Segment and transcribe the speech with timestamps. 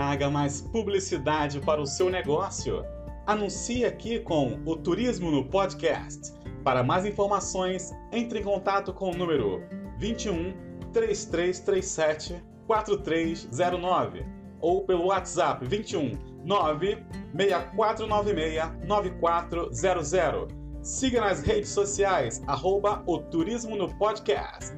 [0.00, 2.82] Traga mais publicidade para o seu negócio.
[3.26, 6.32] Anuncie aqui com o Turismo no Podcast.
[6.64, 9.60] Para mais informações, entre em contato com o número
[9.98, 10.54] 21
[10.90, 14.24] 3337 4309
[14.62, 20.48] ou pelo WhatsApp 21 96496 9400.
[20.80, 24.72] Siga nas redes sociais, arroba o Turismo no Podcast.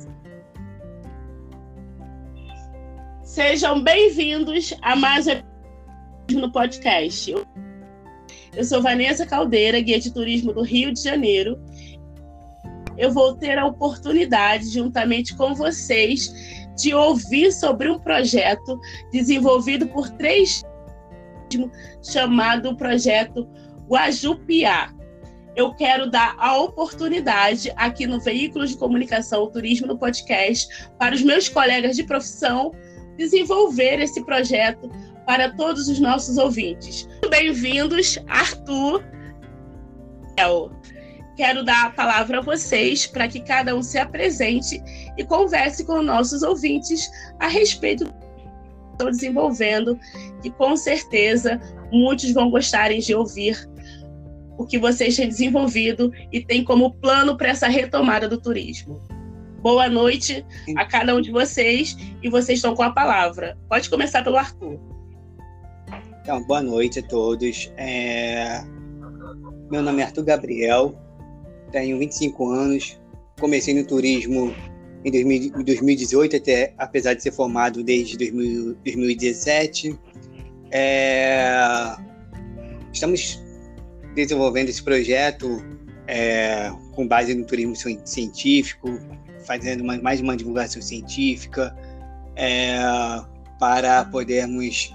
[3.32, 7.34] Sejam bem-vindos a mais um no podcast.
[8.55, 11.58] Eu sou Vanessa Caldeira, guia de turismo do Rio de Janeiro.
[12.98, 16.30] Eu vou ter a oportunidade, juntamente com vocês,
[16.77, 18.78] de ouvir sobre um projeto
[19.10, 20.62] desenvolvido por três
[22.02, 23.48] chamado Projeto
[23.88, 24.92] Guajupiá.
[25.56, 31.22] Eu quero dar a oportunidade aqui no Veículo de Comunicação Turismo no Podcast para os
[31.22, 32.72] meus colegas de profissão
[33.16, 34.91] desenvolver esse projeto
[35.27, 37.09] para todos os nossos ouvintes.
[37.31, 39.03] Bem-vindos, Arthur.
[41.36, 44.83] Quero dar a palavra a vocês para que cada um se apresente
[45.17, 48.19] e converse com nossos ouvintes a respeito do que
[48.92, 49.98] estão desenvolvendo,
[50.42, 53.69] que com certeza muitos vão gostarem de ouvir
[54.58, 59.01] o que vocês têm desenvolvido e têm como plano para essa retomada do turismo.
[59.62, 60.44] Boa noite
[60.77, 63.56] a cada um de vocês e vocês estão com a palavra.
[63.68, 64.77] Pode começar pelo Arthur.
[66.20, 67.72] Então, boa noite a todos.
[67.77, 68.60] É...
[69.70, 70.98] Meu nome é Arthur Gabriel,
[71.70, 73.00] tenho 25 anos,
[73.38, 74.52] comecei no turismo
[75.05, 75.10] em
[75.64, 79.96] 2018, até, apesar de ser formado desde 2017.
[80.72, 81.94] É...
[82.92, 83.40] Estamos
[84.16, 85.64] desenvolvendo esse projeto
[86.08, 87.74] é, com base no turismo
[88.05, 88.88] científico,
[89.43, 91.75] fazendo uma, mais uma divulgação científica
[92.37, 92.79] é,
[93.59, 94.95] para podermos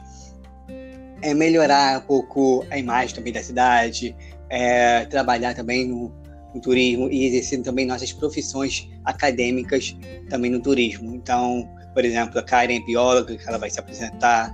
[1.21, 4.15] é, melhorar um pouco a imagem também da cidade,
[4.49, 6.11] é, trabalhar também no,
[6.53, 9.95] no, turismo e exercer também nossas profissões acadêmicas
[10.29, 11.15] também no turismo.
[11.15, 14.53] Então, por exemplo, a Karen é bióloga, ela vai se apresentar.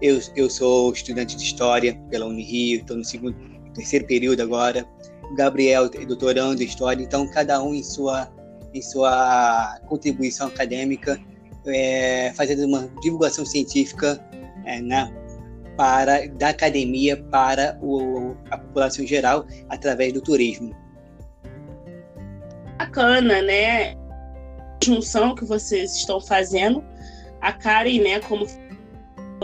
[0.00, 3.36] Eu, eu sou estudante de História pela Unirio, estou no segundo,
[3.74, 4.86] terceiro período agora.
[5.30, 7.02] O Gabriel é doutorando em História.
[7.02, 8.31] Então, cada um em sua
[8.74, 11.20] em sua contribuição acadêmica,
[11.66, 14.22] é, fazendo uma divulgação científica
[14.64, 15.12] é, né,
[15.76, 20.74] para, da academia para o, a população geral através do turismo.
[22.78, 23.92] Bacana, né?
[23.92, 26.84] A junção que vocês estão fazendo.
[27.40, 28.46] A Karen, né, como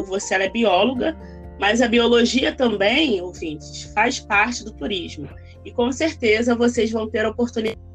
[0.06, 1.16] você é bióloga,
[1.58, 5.28] mas a biologia também, ouvintes, faz parte do turismo.
[5.64, 7.87] E com certeza vocês vão ter a oportunidade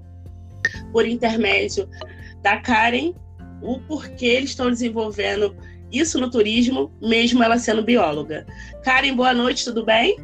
[0.93, 1.89] por intermédio
[2.43, 3.13] da Karen,
[3.61, 5.55] o porquê eles estão desenvolvendo
[5.91, 8.45] isso no turismo, mesmo ela sendo bióloga.
[8.83, 10.17] Karen, boa noite, tudo bem?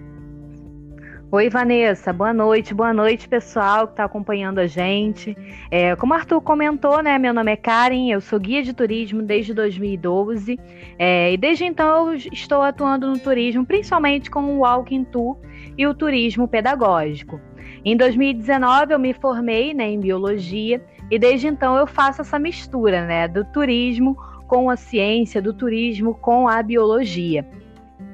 [1.31, 5.37] Oi, Vanessa, boa noite, boa noite, pessoal que está acompanhando a gente.
[5.69, 9.21] É, como o Arthur comentou, né, meu nome é Karen, eu sou guia de turismo
[9.21, 10.59] desde 2012
[10.97, 15.37] é, e desde então eu estou atuando no turismo, principalmente com o Walking Tour
[15.77, 17.39] e o turismo pedagógico.
[17.83, 23.05] Em 2019 eu me formei né, em biologia e desde então eu faço essa mistura
[23.05, 24.15] né, do turismo
[24.47, 27.45] com a ciência, do turismo com a biologia.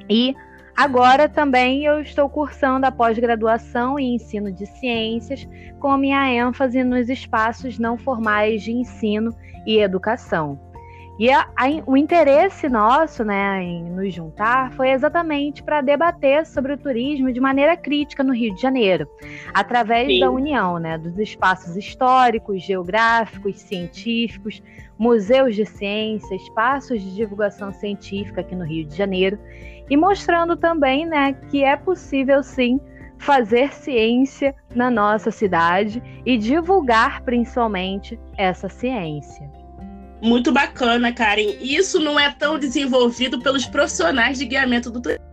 [0.09, 0.35] E
[0.75, 5.47] agora também eu estou cursando a pós-graduação em ensino de ciências,
[5.79, 10.59] com a minha ênfase nos espaços não formais de ensino e educação.
[11.17, 16.73] E a, a, o interesse nosso né, em nos juntar foi exatamente para debater sobre
[16.73, 19.07] o turismo de maneira crítica no Rio de Janeiro,
[19.53, 20.19] através Sim.
[20.19, 24.61] da união né, dos espaços históricos, geográficos, científicos,
[24.97, 29.39] museus de ciência, espaços de divulgação científica aqui no Rio de Janeiro,
[29.89, 32.77] e mostrando também né, que é possível sim
[33.17, 39.49] fazer ciência na nossa cidade e divulgar principalmente essa ciência.
[40.21, 41.57] Muito bacana, Karen.
[41.61, 45.25] Isso não é tão desenvolvido pelos profissionais de guiamento do turismo.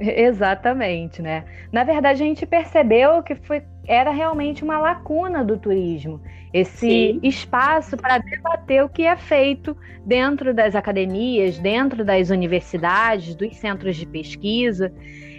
[0.00, 1.44] Exatamente, né?
[1.72, 6.20] Na verdade, a gente percebeu que foi, era realmente uma lacuna do turismo,
[6.52, 7.20] esse Sim.
[7.22, 13.96] espaço para debater o que é feito dentro das academias, dentro das universidades, dos centros
[13.96, 14.92] de pesquisa.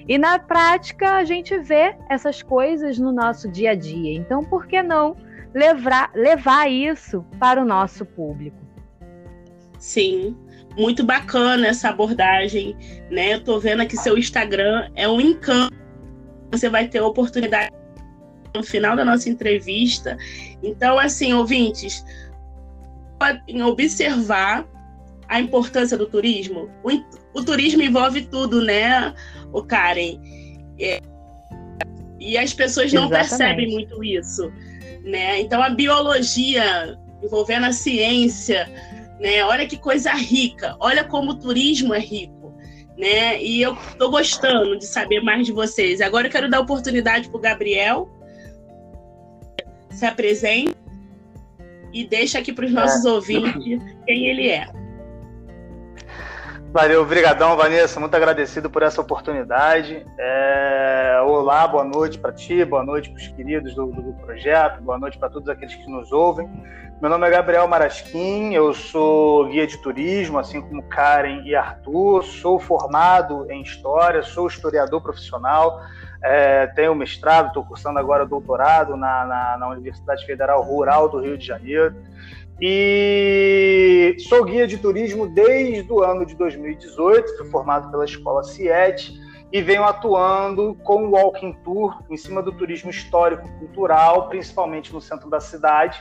[0.07, 4.13] E na prática, a gente vê essas coisas no nosso dia a dia.
[4.13, 5.15] Então, por que não
[5.53, 8.57] levar, levar isso para o nosso público.
[9.77, 10.35] Sim,
[10.77, 12.75] muito bacana essa abordagem,
[13.09, 13.35] né?
[13.35, 15.75] Eu tô vendo aqui seu Instagram é um encanto.
[16.51, 17.71] Você vai ter a oportunidade
[18.55, 20.17] no final da nossa entrevista.
[20.61, 22.03] Então, assim, ouvintes,
[23.19, 24.67] podem observar
[25.27, 26.69] a importância do turismo?
[26.83, 29.13] O, o turismo envolve tudo, né,
[29.53, 30.19] o Karen?
[30.79, 30.99] É,
[32.19, 33.29] e as pessoas não Exatamente.
[33.29, 34.51] percebem muito isso,
[35.03, 35.39] né?
[35.41, 38.69] Então a biologia envolvendo a ciência,
[39.19, 39.43] né?
[39.43, 40.75] Olha que coisa rica.
[40.79, 42.53] Olha como o turismo é rico,
[42.97, 43.41] né?
[43.41, 46.01] E eu estou gostando de saber mais de vocês.
[46.01, 48.09] Agora eu quero dar oportunidade para o Gabriel
[49.91, 50.75] se apresente
[51.91, 53.09] e deixa aqui para os nossos é.
[53.09, 54.67] ouvintes quem ele é.
[56.71, 57.99] Valeu, obrigadão, Vanessa.
[57.99, 60.05] Muito agradecido por essa oportunidade.
[60.19, 61.19] É...
[61.25, 65.17] Olá, boa noite para ti, boa noite para os queridos do, do, projeto, boa noite
[65.17, 66.47] para todos aqueles que nos ouvem.
[67.01, 72.23] Meu nome é Gabriel Marasquim, eu sou guia de turismo, assim como Karen e Arthur.
[72.23, 75.81] Sou formado em História, sou historiador profissional,
[76.21, 81.37] é, tenho mestrado, estou cursando agora doutorado na, na, na Universidade Federal Rural do Rio
[81.37, 81.95] de Janeiro.
[82.61, 89.17] E sou guia de turismo desde o ano de 2018, fui formado pela Escola CIET
[89.51, 95.29] e venho atuando com o Walking Tour em cima do turismo histórico-cultural, principalmente no centro
[95.29, 95.99] da cidade.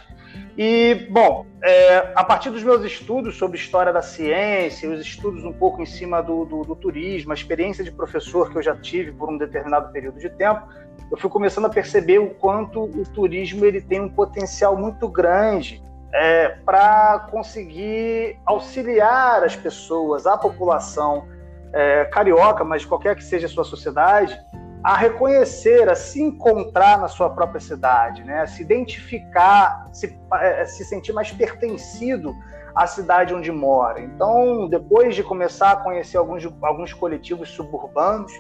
[0.56, 5.52] E, bom, é, a partir dos meus estudos sobre história da ciência, os estudos um
[5.52, 9.12] pouco em cima do, do, do turismo, a experiência de professor que eu já tive
[9.12, 10.69] por um determinado período de tempo,
[11.11, 15.82] eu fui começando a perceber o quanto o turismo ele tem um potencial muito grande
[16.12, 21.26] é, para conseguir auxiliar as pessoas, a população
[21.72, 24.38] é, carioca, mas qualquer que seja a sua sociedade,
[24.82, 28.40] a reconhecer, a se encontrar na sua própria cidade, né?
[28.40, 32.34] a se identificar, se, é, se sentir mais pertencido
[32.74, 34.00] à cidade onde mora.
[34.00, 38.32] Então, depois de começar a conhecer alguns, alguns coletivos suburbanos,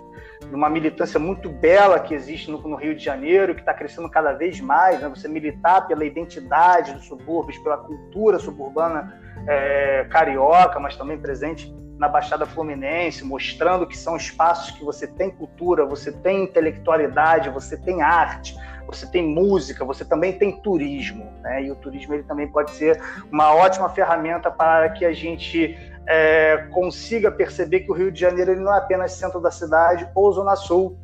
[0.52, 4.32] uma militância muito bela que existe no, no Rio de Janeiro, que está crescendo cada
[4.32, 5.08] vez mais, né?
[5.08, 12.08] você militar pela identidade dos subúrbios, pela cultura suburbana é, carioca, mas também presente na
[12.08, 18.02] Baixada Fluminense, mostrando que são espaços que você tem cultura, você tem intelectualidade, você tem
[18.02, 18.56] arte,
[18.88, 21.64] você tem música, você também tem turismo, né?
[21.64, 22.98] E o turismo ele também pode ser
[23.30, 28.52] uma ótima ferramenta para que a gente é, consiga perceber que o Rio de Janeiro
[28.52, 30.98] ele não é apenas centro da cidade ou zona sul.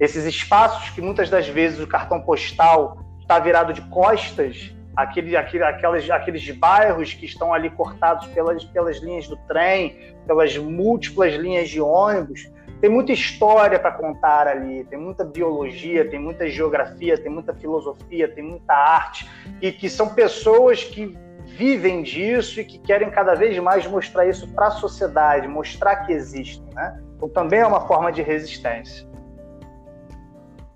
[0.00, 5.62] Esses espaços que muitas das vezes o cartão postal está virado de costas, aquele, aquele,
[5.62, 11.68] aquelas, aqueles bairros que estão ali cortados pelas, pelas linhas do trem, pelas múltiplas linhas
[11.68, 12.50] de ônibus,
[12.80, 18.28] tem muita história para contar ali, tem muita biologia, tem muita geografia, tem muita filosofia,
[18.28, 19.28] tem muita arte,
[19.60, 24.48] e que são pessoas que vivem disso e que querem cada vez mais mostrar isso
[24.48, 27.00] para a sociedade, mostrar que existem, né?
[27.16, 29.08] Então também é uma forma de resistência.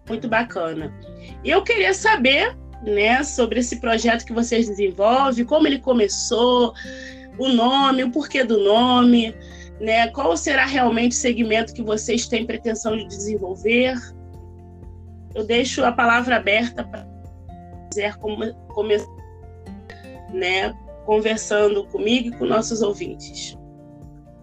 [0.09, 0.93] Muito bacana.
[1.45, 6.73] Eu queria saber, né, sobre esse projeto que vocês desenvolvem, como ele começou,
[7.39, 9.35] o nome, o porquê do nome,
[9.81, 10.09] né?
[10.09, 13.97] Qual será realmente o segmento que vocês têm pretensão de desenvolver?
[15.35, 17.07] Eu deixo a palavra aberta para
[17.89, 19.21] quiser começar
[20.33, 20.75] né,
[21.05, 23.59] conversando comigo e com nossos ouvintes.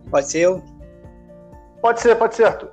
[0.10, 0.64] Pode ser eu?
[1.82, 2.72] Pode ser, pode ser, Arthur.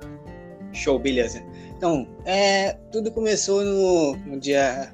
[0.73, 1.41] Show, beleza.
[1.77, 4.93] Então, é, tudo começou no, no dia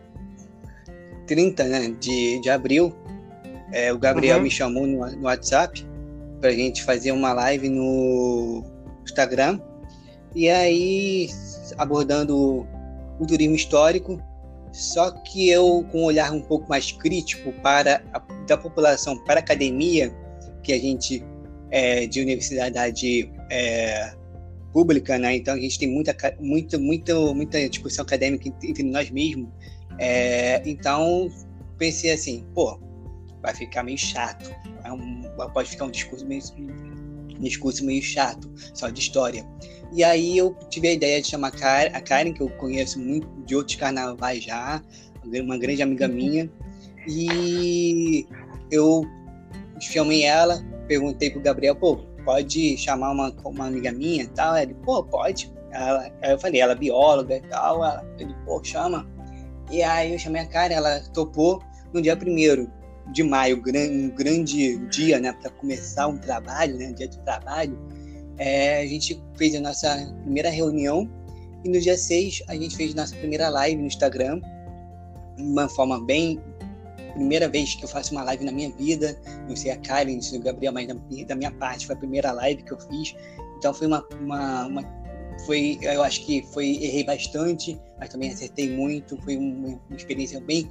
[1.27, 2.95] 30 né, de, de abril.
[3.71, 4.43] É, o Gabriel uhum.
[4.43, 5.87] me chamou no, no WhatsApp
[6.41, 8.65] para a gente fazer uma live no
[9.05, 9.61] Instagram.
[10.35, 11.29] E aí,
[11.77, 12.67] abordando
[13.19, 14.19] o turismo histórico,
[14.71, 19.39] só que eu, com um olhar um pouco mais crítico para a, da população para
[19.39, 20.11] a academia,
[20.63, 21.23] que a gente
[21.69, 24.13] é de universidade é,
[24.73, 25.35] pública, né?
[25.35, 29.49] Então a gente tem muita, muita, muita, muita discussão acadêmica entre nós mesmos.
[29.99, 31.29] É, então
[31.77, 32.79] pensei assim, pô,
[33.41, 34.53] vai ficar meio chato.
[34.83, 39.45] É um, pode ficar um discurso meio, um discurso meio chato, só de história.
[39.91, 41.51] E aí eu tive a ideia de chamar
[41.93, 44.81] a Karen, que eu conheço muito de outros carnavais já,
[45.25, 46.13] uma grande amiga uhum.
[46.13, 46.49] minha.
[47.07, 48.25] E
[48.69, 49.03] eu
[49.79, 54.55] chamei ela, perguntei pro Gabriel, pô, pode chamar uma, uma amiga minha e tal?
[54.55, 55.51] Ele, pô, pode.
[55.71, 57.83] Ela, aí eu falei, ela é bióloga e tal.
[57.83, 59.07] Ela, ele, pô, chama.
[59.69, 61.61] E aí eu chamei a Karen, ela topou
[61.93, 62.71] no dia primeiro
[63.11, 67.77] de maio, um grande dia, né, para começar um trabalho, né, dia de trabalho
[68.41, 71.07] é, a gente fez a nossa primeira reunião
[71.63, 74.41] e no dia 6 a gente fez nossa primeira live no Instagram,
[75.37, 76.41] uma forma bem.
[77.13, 79.15] Primeira vez que eu faço uma live na minha vida,
[79.47, 80.87] não sei a Karen, não sei o Gabriel, mas
[81.27, 83.13] da minha parte foi a primeira live que eu fiz.
[83.57, 84.81] Então foi uma, uma, uma
[85.45, 89.21] foi, eu acho que foi errei bastante, mas também acertei muito.
[89.21, 90.67] Foi uma experiência bem,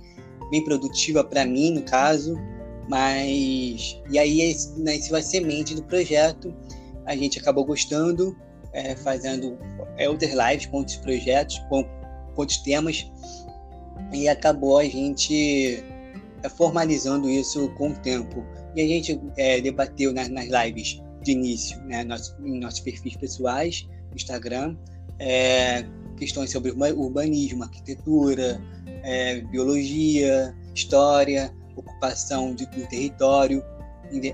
[0.51, 2.37] bem produtiva para mim, no caso.
[2.89, 6.53] Mas, e aí nasceu a semente do projeto,
[7.07, 8.37] a gente acabou gostando,
[8.73, 9.57] é, fazendo
[10.09, 13.09] outras lives com outros projetos, com, com outros temas,
[14.13, 15.85] e acabou a gente
[16.43, 18.45] é, formalizando isso com o tempo.
[18.75, 23.17] E a gente é, debateu nas, nas, lives de início, né, nosso, em nossos perfis
[23.17, 24.77] pessoais, Instagram,
[25.19, 25.85] é,
[26.17, 28.61] questões sobre urbanismo, arquitetura,
[29.03, 33.63] é, biologia, história, ocupação de, do território,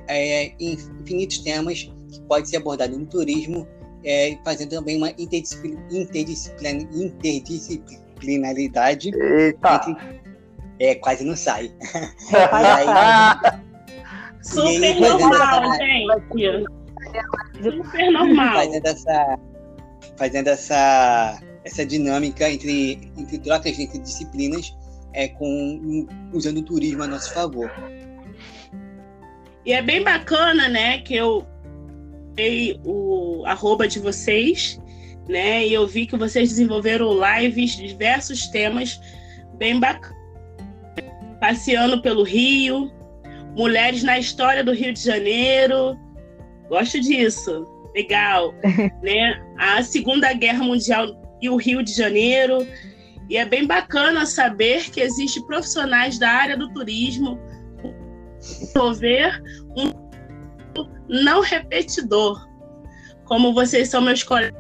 [0.08, 3.66] é, infinitos temas que podem ser abordados no turismo,
[4.04, 9.10] é, fazendo também uma interdisciplin, interdisciplin, interdisciplinaridade.
[9.14, 9.74] Eita!
[9.74, 9.96] Entre,
[10.78, 11.72] é, quase não sai.
[14.42, 16.64] Super normal, gente.
[17.62, 18.54] Super normal.
[18.54, 19.38] Fazendo essa,
[20.16, 24.72] fazendo essa, essa dinâmica entre, entre trocas entre disciplinas
[25.12, 27.70] é, com, usando o turismo a nosso favor.
[29.64, 31.44] E é bem bacana, né, que eu
[32.34, 34.80] dei o arroba de vocês,
[35.28, 39.00] né, e eu vi que vocês desenvolveram lives de diversos temas
[39.58, 40.14] bem bacanas.
[41.40, 42.92] Passeando pelo Rio,
[43.56, 45.98] mulheres na história do Rio de Janeiro,
[46.68, 48.54] gosto disso, legal,
[49.02, 49.42] né?
[49.58, 52.66] A Segunda Guerra Mundial e o Rio de Janeiro,
[53.28, 57.38] e é bem bacana saber que existe profissionais da área do turismo
[58.38, 59.42] desenvolver
[59.76, 60.06] um
[61.08, 62.46] não repetidor.
[63.24, 64.54] Como vocês são meus colegas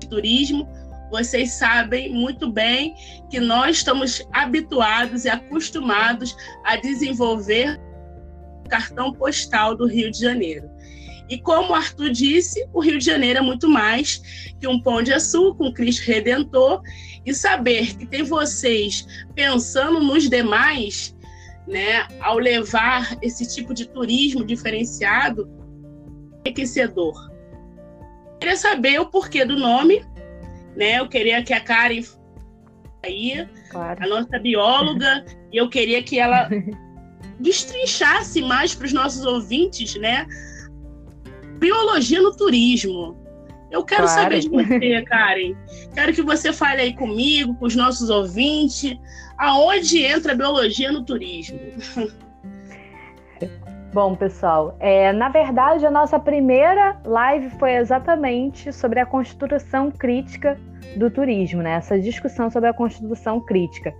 [0.00, 0.68] de turismo,
[1.10, 2.94] vocês sabem muito bem
[3.30, 7.80] que nós estamos habituados e acostumados a desenvolver
[8.68, 10.68] cartão postal do Rio de Janeiro.
[11.28, 15.02] E como o Arthur disse, o Rio de Janeiro é muito mais que um pão
[15.02, 16.82] de açúcar, um Cristo Redentor,
[17.24, 21.16] e saber que tem vocês pensando nos demais,
[21.66, 25.48] né, ao levar esse tipo de turismo diferenciado,
[26.44, 27.30] é enriquecedor.
[28.32, 30.04] Eu queria saber o porquê do nome,
[30.76, 30.98] né?
[30.98, 32.02] Eu queria que a Karen
[33.02, 34.02] aí, claro.
[34.02, 36.50] a nossa bióloga, e eu queria que ela
[37.40, 40.26] destrinchasse mais para os nossos ouvintes, né?
[41.58, 43.16] Biologia no turismo.
[43.70, 44.22] Eu quero claro.
[44.22, 45.54] saber de você, Karen.
[45.94, 48.96] Quero que você fale aí comigo, com os nossos ouvintes,
[49.38, 51.58] aonde entra a biologia no turismo.
[53.92, 60.58] Bom, pessoal, é, na verdade, a nossa primeira live foi exatamente sobre a construção crítica
[60.96, 61.74] do turismo, né?
[61.74, 63.94] Essa discussão sobre a construção crítica.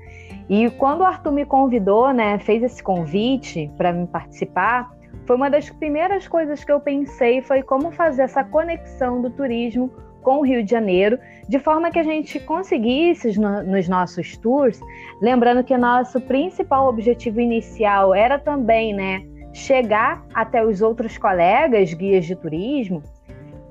[0.48, 4.93] E quando o Arthur me convidou, né, fez esse convite para me participar,
[5.26, 9.90] foi uma das primeiras coisas que eu pensei foi como fazer essa conexão do turismo
[10.22, 14.80] com o Rio de Janeiro, de forma que a gente conseguisse no, nos nossos tours,
[15.20, 22.24] lembrando que nosso principal objetivo inicial era também, né, chegar até os outros colegas guias
[22.24, 23.02] de turismo.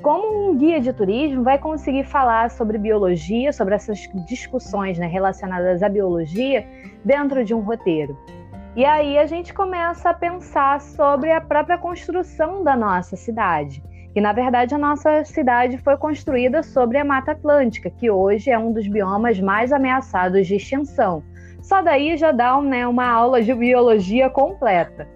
[0.01, 5.81] Como um guia de turismo vai conseguir falar sobre biologia, sobre essas discussões né, relacionadas
[5.81, 6.67] à biologia
[7.03, 8.17] dentro de um roteiro?
[8.75, 13.83] E aí a gente começa a pensar sobre a própria construção da nossa cidade.
[14.11, 18.57] Que na verdade a nossa cidade foi construída sobre a Mata Atlântica, que hoje é
[18.57, 21.23] um dos biomas mais ameaçados de extinção.
[21.61, 25.07] Só daí já dá né, uma aula de biologia completa.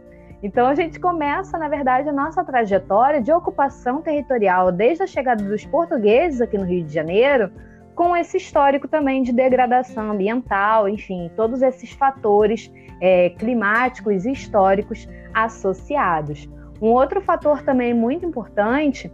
[0.44, 5.44] Então a gente começa, na verdade, a nossa trajetória de ocupação territorial desde a chegada
[5.44, 7.52] dos portugueses aqui no Rio de Janeiro,
[7.98, 15.10] com esse histórico também de degradação ambiental, enfim, todos esses fatores é, climáticos e históricos
[15.34, 16.48] associados.
[16.80, 19.12] Um outro fator também muito importante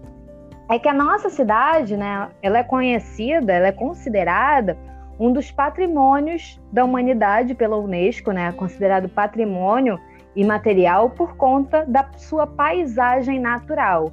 [0.69, 4.77] é que a nossa cidade, né, ela é conhecida, ela é considerada
[5.17, 9.97] um dos patrimônios da humanidade pela Unesco, né, considerado patrimônio
[10.35, 14.11] imaterial por conta da sua paisagem natural.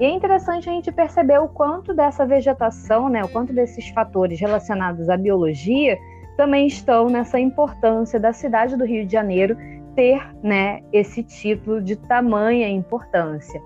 [0.00, 4.40] E é interessante a gente perceber o quanto dessa vegetação, né, o quanto desses fatores
[4.40, 5.98] relacionados à biologia
[6.36, 9.56] também estão nessa importância da cidade do Rio de Janeiro
[9.94, 13.60] ter né, esse título de tamanha importância.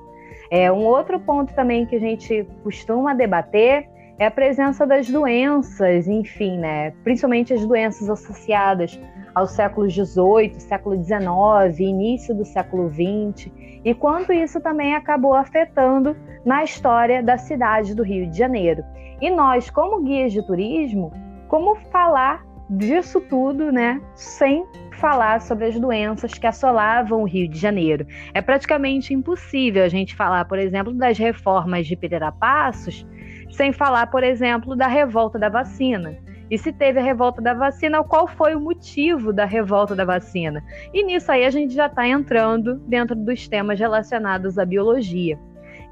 [0.50, 6.08] É, um outro ponto também que a gente costuma debater é a presença das doenças,
[6.08, 8.98] enfim, né, principalmente as doenças associadas
[9.36, 13.52] ao século XVIII, século XIX, início do século XX,
[13.84, 18.82] e quanto isso também acabou afetando na história da cidade do Rio de Janeiro.
[19.20, 21.12] E nós, como guias de turismo,
[21.48, 27.58] como falar disso tudo, né, sem falar sobre as doenças que assolavam o Rio de
[27.58, 28.06] Janeiro.
[28.32, 33.06] É praticamente impossível a gente falar, por exemplo, das reformas de Pereira Passos,
[33.50, 36.16] sem falar, por exemplo, da revolta da vacina,
[36.50, 40.62] E se teve a revolta da vacina, qual foi o motivo da revolta da vacina?
[40.92, 45.38] E nisso aí a gente já está entrando dentro dos temas relacionados à biologia.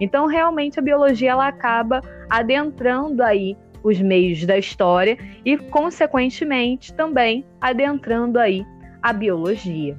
[0.00, 7.44] Então, realmente, a biologia ela acaba adentrando aí os meios da história e, consequentemente, também
[7.60, 8.64] adentrando aí
[9.02, 9.96] a biologia.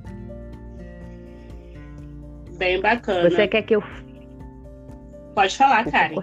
[2.57, 3.29] Bem bacana.
[3.29, 3.83] Você quer que eu.
[5.33, 6.15] Pode falar, Karen.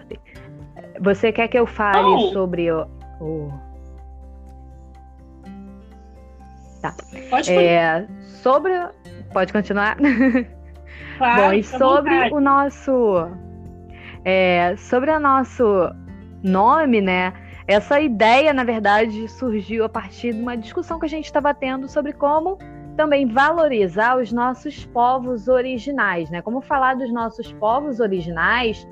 [1.00, 2.32] Você quer que eu fale oh.
[2.32, 2.86] sobre o.
[3.20, 3.71] o...
[6.82, 6.94] Tá.
[7.30, 8.06] Pode é,
[8.42, 8.72] sobre.
[9.32, 9.96] Pode continuar?
[11.18, 13.28] Claro, Bom, e sobre o nosso.
[14.24, 15.64] É, sobre o nosso
[16.42, 17.32] nome, né?
[17.68, 21.86] Essa ideia, na verdade, surgiu a partir de uma discussão que a gente estava tendo
[21.86, 22.58] sobre como
[22.96, 26.42] também valorizar os nossos povos originais, né?
[26.42, 28.86] Como falar dos nossos povos originais,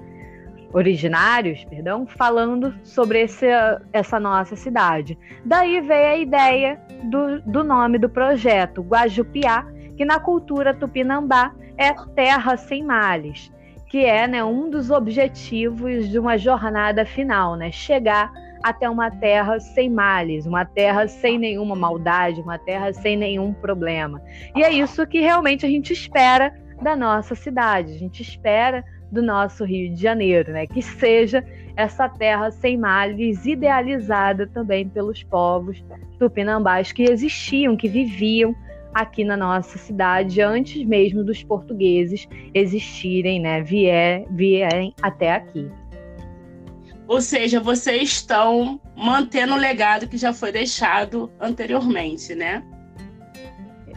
[0.72, 3.46] originários, perdão, falando sobre esse,
[3.92, 5.18] essa nossa cidade.
[5.44, 9.66] Daí veio a ideia do, do nome do projeto, Guajupiá,
[9.96, 13.52] que na cultura tupinambá é terra sem males,
[13.88, 17.72] que é né, um dos objetivos de uma jornada final, né?
[17.72, 18.30] Chegar
[18.62, 24.20] até uma terra sem males, uma terra sem nenhuma maldade, uma terra sem nenhum problema.
[24.54, 29.22] E é isso que realmente a gente espera da nossa cidade, a gente espera do
[29.22, 30.66] nosso Rio de Janeiro, né?
[30.66, 31.44] Que seja
[31.80, 35.82] essa terra sem males, idealizada também pelos povos
[36.18, 38.54] tupinambás que existiam, que viviam
[38.92, 43.62] aqui na nossa cidade antes mesmo dos portugueses existirem, né?
[43.62, 45.70] Vier, vierem até aqui.
[47.08, 52.62] Ou seja, vocês estão mantendo o legado que já foi deixado anteriormente, né?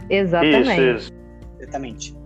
[0.08, 0.70] Exatamente.
[0.70, 1.12] Isso, isso.
[1.60, 2.23] Exatamente.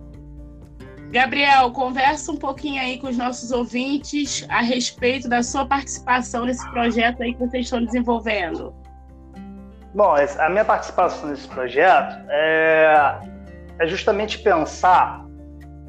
[1.11, 6.69] Gabriel, conversa um pouquinho aí com os nossos ouvintes a respeito da sua participação nesse
[6.69, 8.75] projeto aí que vocês estão desenvolvendo.
[9.95, 13.19] Bom, a minha participação nesse projeto é,
[13.79, 15.25] é justamente pensar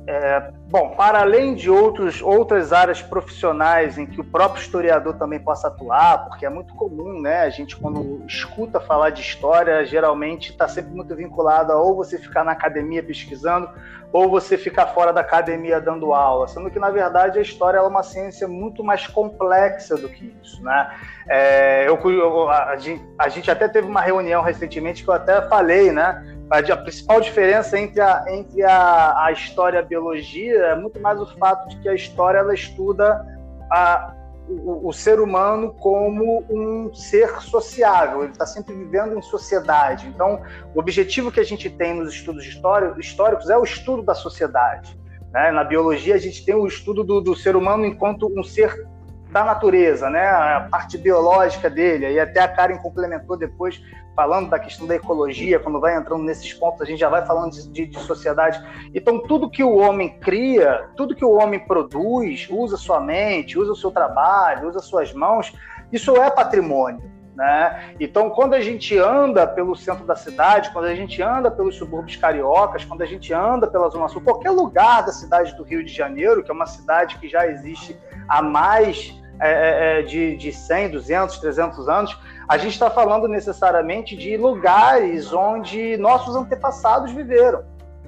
[0.07, 5.41] é, bom, para além de outros, outras áreas profissionais em que o próprio historiador também
[5.41, 7.41] possa atuar, porque é muito comum, né?
[7.41, 12.19] A gente, quando escuta falar de história, geralmente está sempre muito vinculado a ou você
[12.19, 13.69] ficar na academia pesquisando,
[14.13, 17.83] ou você ficar fora da academia dando aula, sendo que, na verdade, a história é
[17.83, 20.91] uma ciência muito mais complexa do que isso, né?
[21.29, 22.77] É, eu, eu a,
[23.19, 26.25] a, gente até teve uma reunião recentemente que eu até falei, né?
[26.51, 31.21] A, principal diferença entre, a, entre a, a história e a biologia é muito mais
[31.21, 33.25] o fato de que a história ela estuda
[33.71, 34.15] a,
[34.49, 40.09] o, o, ser humano como um ser sociável, ele está sempre vivendo em sociedade.
[40.09, 40.43] Então,
[40.75, 44.99] o objetivo que a gente tem nos estudos históricos é o estudo da sociedade.
[45.33, 45.51] Né?
[45.53, 48.89] Na biologia, a gente tem o estudo do, do ser humano enquanto um ser
[49.31, 50.29] da natureza, né?
[50.29, 52.11] a parte biológica dele.
[52.11, 53.81] E até a Karen complementou depois,
[54.15, 57.53] falando da questão da ecologia, quando vai entrando nesses pontos, a gente já vai falando
[57.53, 58.63] de, de, de, sociedade.
[58.95, 63.73] Então, tudo que o homem cria, tudo que o homem produz, usa sua mente, usa
[63.73, 65.53] o seu trabalho, usa suas mãos,
[65.93, 67.11] isso é patrimônio.
[67.35, 67.95] Né?
[67.99, 72.17] Então, quando a gente anda pelo centro da cidade, quando a gente anda pelos subúrbios
[72.17, 75.93] cariocas, quando a gente anda pela Zona Sul, qualquer lugar da cidade do Rio de
[75.93, 80.53] Janeiro, que é uma cidade que já existe há mais é, é, é, de, de
[80.53, 82.19] 100, 200, 300 anos,
[82.51, 87.63] a gente está falando necessariamente de lugares onde nossos antepassados viveram.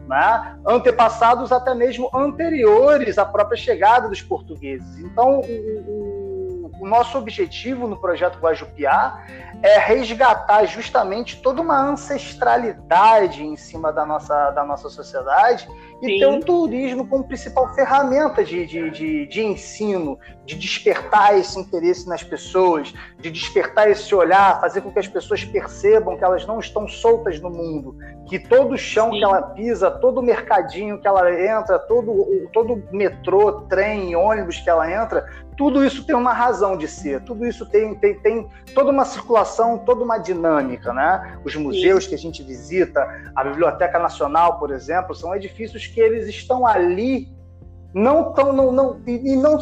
[0.08, 0.56] Né?
[0.66, 4.98] Antepassados até mesmo anteriores à própria chegada dos portugueses.
[4.98, 5.44] Então, o,
[6.82, 9.24] o, nosso objetivo no projeto Guajupiá
[9.62, 15.68] é resgatar justamente toda uma ancestralidade em cima da nossa, da nossa sociedade
[16.02, 16.18] e Sim.
[16.18, 22.08] ter o turismo como principal ferramenta de, de, de, de, ensino, de despertar esse interesse
[22.08, 26.58] nas pessoas, de despertar esse olhar, fazer com que as pessoas percebam que elas não
[26.58, 29.18] estão soltas no mundo, que todo chão Sim.
[29.18, 34.90] que ela pisa, todo mercadinho que ela entra, todo, todo metrô, trem, ônibus que ela
[34.90, 35.24] entra,
[35.62, 39.78] tudo isso tem uma razão de ser, tudo isso tem, tem, tem toda uma circulação,
[39.78, 41.38] toda uma dinâmica, né?
[41.44, 42.08] Os museus Sim.
[42.08, 47.28] que a gente visita, a Biblioteca Nacional, por exemplo, são edifícios que eles estão ali
[47.94, 49.60] não tão não, não e não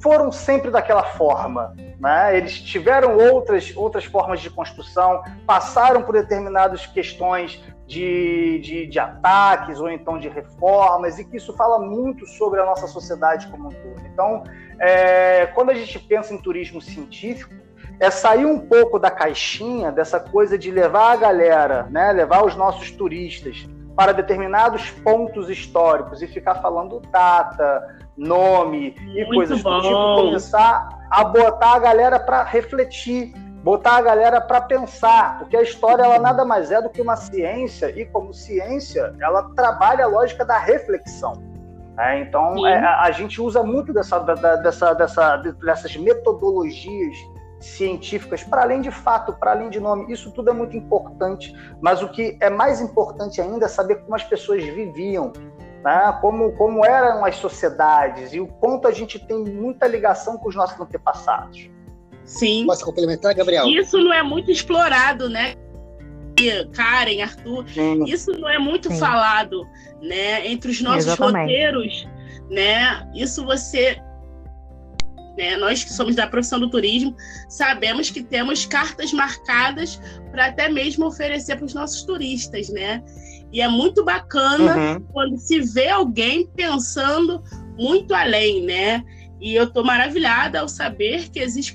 [0.00, 2.34] foram sempre daquela forma, né?
[2.34, 9.78] Eles tiveram outras outras formas de construção, passaram por determinadas questões de, de, de, ataques
[9.78, 13.70] ou então de reformas, e que isso fala muito sobre a nossa sociedade como um
[13.70, 14.06] todo.
[14.06, 14.44] Então,
[14.82, 17.54] é, quando a gente pensa em turismo científico,
[18.00, 22.56] é sair um pouco da caixinha, dessa coisa de levar a galera, né, levar os
[22.56, 23.64] nossos turistas
[23.94, 29.76] para determinados pontos históricos e ficar falando data, nome Muito e coisas bom.
[29.76, 35.56] do tipo, começar a botar a galera para refletir, botar a galera para pensar, porque
[35.56, 40.06] a história ela nada mais é do que uma ciência e como ciência ela trabalha
[40.06, 41.51] a lógica da reflexão.
[41.98, 47.14] É, então é, a, a, gente usa muito dessa, da, dessa, dessa, dessas metodologias
[47.60, 52.02] científicas, para além de fato, para além de nome, isso tudo é muito importante, mas
[52.02, 55.32] o que é mais importante ainda é saber como as pessoas viviam,
[55.84, 56.18] né?
[56.20, 60.56] como, como eram as sociedades e o quanto a gente tem muita ligação com os
[60.56, 61.70] nossos antepassados.
[62.24, 62.66] Sim.
[62.66, 63.66] Posso complementar, Gabriel?
[63.66, 65.54] Isso não é muito explorado, né?
[66.72, 68.04] Karen, Arthur, Sim.
[68.04, 68.98] isso não é muito Sim.
[68.98, 69.66] falado,
[70.00, 70.46] né?
[70.46, 71.52] Entre os nossos Exatamente.
[71.52, 72.08] roteiros,
[72.50, 73.08] né?
[73.14, 74.00] Isso você
[75.36, 75.56] né?
[75.56, 77.14] Nós que somos da profissão do turismo
[77.48, 80.00] sabemos que temos cartas marcadas
[80.30, 83.02] para até mesmo oferecer para os nossos turistas, né?
[83.52, 85.06] E é muito bacana uhum.
[85.12, 87.42] quando se vê alguém pensando
[87.78, 89.02] muito além, né?
[89.40, 91.74] E eu estou maravilhada ao saber que existe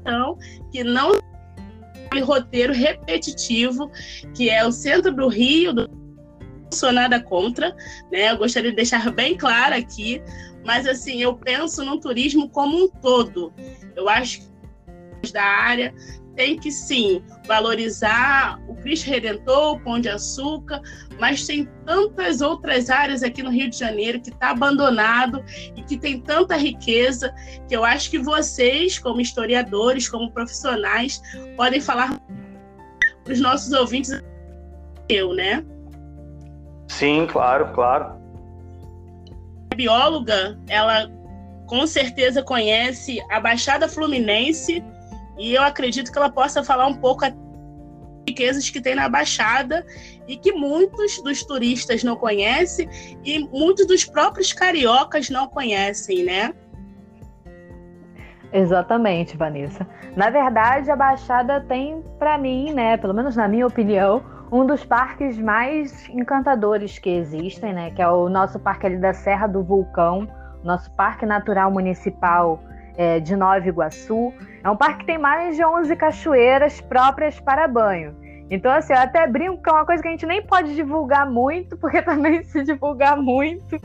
[0.00, 0.38] então
[0.70, 1.18] que não
[2.18, 3.90] roteiro repetitivo,
[4.34, 6.00] que é o centro do Rio, do
[6.72, 7.74] sou nada contra,
[8.10, 8.30] né?
[8.30, 10.22] Eu gostaria de deixar bem claro aqui,
[10.64, 13.52] mas assim, eu penso no turismo como um todo.
[13.96, 14.40] Eu acho
[15.22, 15.94] que da área
[16.40, 20.80] tem que sim valorizar o Cristo Redentor, o Pão de Açúcar,
[21.18, 25.44] mas tem tantas outras áreas aqui no Rio de Janeiro que está abandonado
[25.76, 27.30] e que tem tanta riqueza
[27.68, 31.20] que eu acho que vocês, como historiadores, como profissionais,
[31.58, 32.18] podem falar
[33.22, 34.10] para os nossos ouvintes
[35.10, 35.62] eu, né?
[36.88, 38.14] Sim, claro, claro.
[39.70, 41.06] A bióloga, ela
[41.66, 44.82] com certeza conhece a Baixada Fluminense
[45.40, 47.34] e eu acredito que ela possa falar um pouco das
[48.28, 49.84] riquezas que tem na Baixada
[50.28, 52.88] e que muitos dos turistas não conhecem
[53.24, 56.52] e muitos dos próprios cariocas não conhecem, né?
[58.52, 59.86] Exatamente, Vanessa.
[60.14, 64.22] Na verdade, a Baixada tem, para mim, né, pelo menos na minha opinião,
[64.52, 67.92] um dos parques mais encantadores que existem, né?
[67.92, 70.28] Que é o nosso parque ali da Serra do Vulcão,
[70.62, 72.60] nosso Parque Natural Municipal
[72.96, 74.32] é, de Nova Iguaçu.
[74.62, 78.14] É um parque que tem mais de 11 cachoeiras próprias para banho.
[78.50, 81.30] Então, assim, eu até brinco que é uma coisa que a gente nem pode divulgar
[81.30, 83.78] muito, porque também se divulgar muito,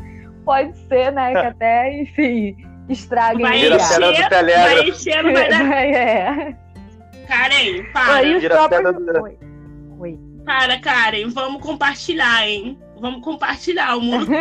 [0.44, 2.56] pode ser, né, que até, enfim,
[2.90, 5.66] estrague vai encher, vai encher, vai dar...
[5.76, 6.56] É.
[7.28, 8.16] Karen, para.
[8.16, 8.96] Aí, os próprios...
[9.22, 9.38] Oi.
[10.00, 10.20] Oi.
[10.46, 12.78] Para, Karen, vamos compartilhar, hein?
[13.00, 14.28] Vamos compartilhar o mundo.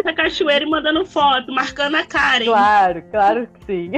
[0.00, 2.46] Essa cachoeira e mandando foto, marcando a Karen.
[2.46, 3.90] Claro, claro que sim.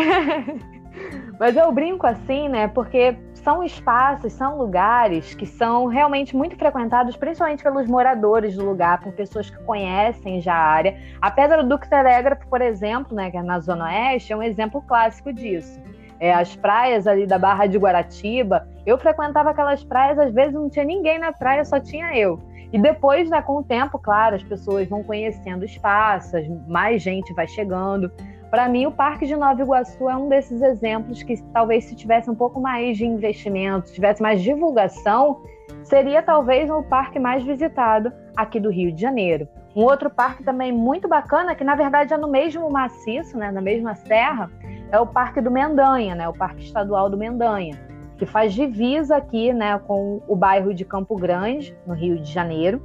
[1.38, 2.68] Mas eu brinco assim, né?
[2.68, 9.00] Porque são espaços, são lugares que são realmente muito frequentados, principalmente pelos moradores do lugar,
[9.00, 11.00] por pessoas que conhecem já a área.
[11.20, 14.82] A Pedra do Telégrafo, por exemplo, né, que é na Zona Oeste, é um exemplo
[14.82, 15.80] clássico disso
[16.20, 20.68] é, as praias ali da Barra de Guaratiba, eu frequentava aquelas praias, às vezes não
[20.68, 22.40] tinha ninguém na praia, só tinha eu.
[22.72, 27.46] E depois, né, com o tempo, claro, as pessoas vão conhecendo espaços, mais gente vai
[27.46, 28.10] chegando.
[28.50, 32.28] Para mim, o Parque de Nova Iguaçu é um desses exemplos que talvez se tivesse
[32.28, 35.40] um pouco mais de investimento, se tivesse mais divulgação,
[35.84, 39.48] seria talvez o parque mais visitado aqui do Rio de Janeiro.
[39.74, 43.60] Um outro parque também muito bacana, que na verdade é no mesmo maciço, né, na
[43.60, 44.50] mesma serra,
[44.90, 47.89] é o Parque do Mendanha, né, o Parque Estadual do Mendanha,
[48.20, 52.82] que faz divisa aqui né, com o bairro de Campo Grande, no Rio de Janeiro.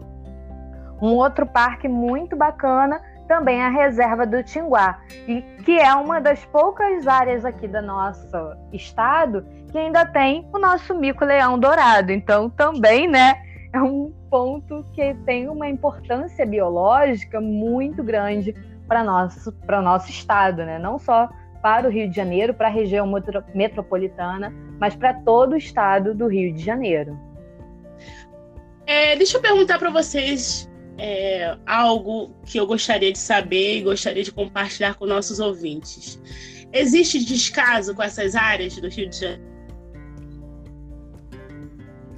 [1.02, 6.21] Um outro parque muito bacana também é a Reserva do Tinguá, e que é uma
[6.21, 8.30] das poucas áreas aqui do nosso
[8.71, 12.13] estado que ainda tem o nosso mico-leão dourado.
[12.13, 13.36] Então, também, né,
[13.74, 18.56] é um ponto que tem uma importância biológica muito grande
[18.88, 20.80] para nosso para nosso estado, né?
[20.80, 21.28] Não só
[21.65, 23.12] para o Rio de Janeiro, para a região
[23.56, 27.19] metropolitana, mas para todo o estado do Rio de Janeiro.
[28.86, 34.23] É, deixa eu perguntar para vocês é, algo que eu gostaria de saber e gostaria
[34.23, 36.21] de compartilhar com nossos ouvintes.
[36.71, 39.43] Existe descaso com essas áreas do Rio de Janeiro?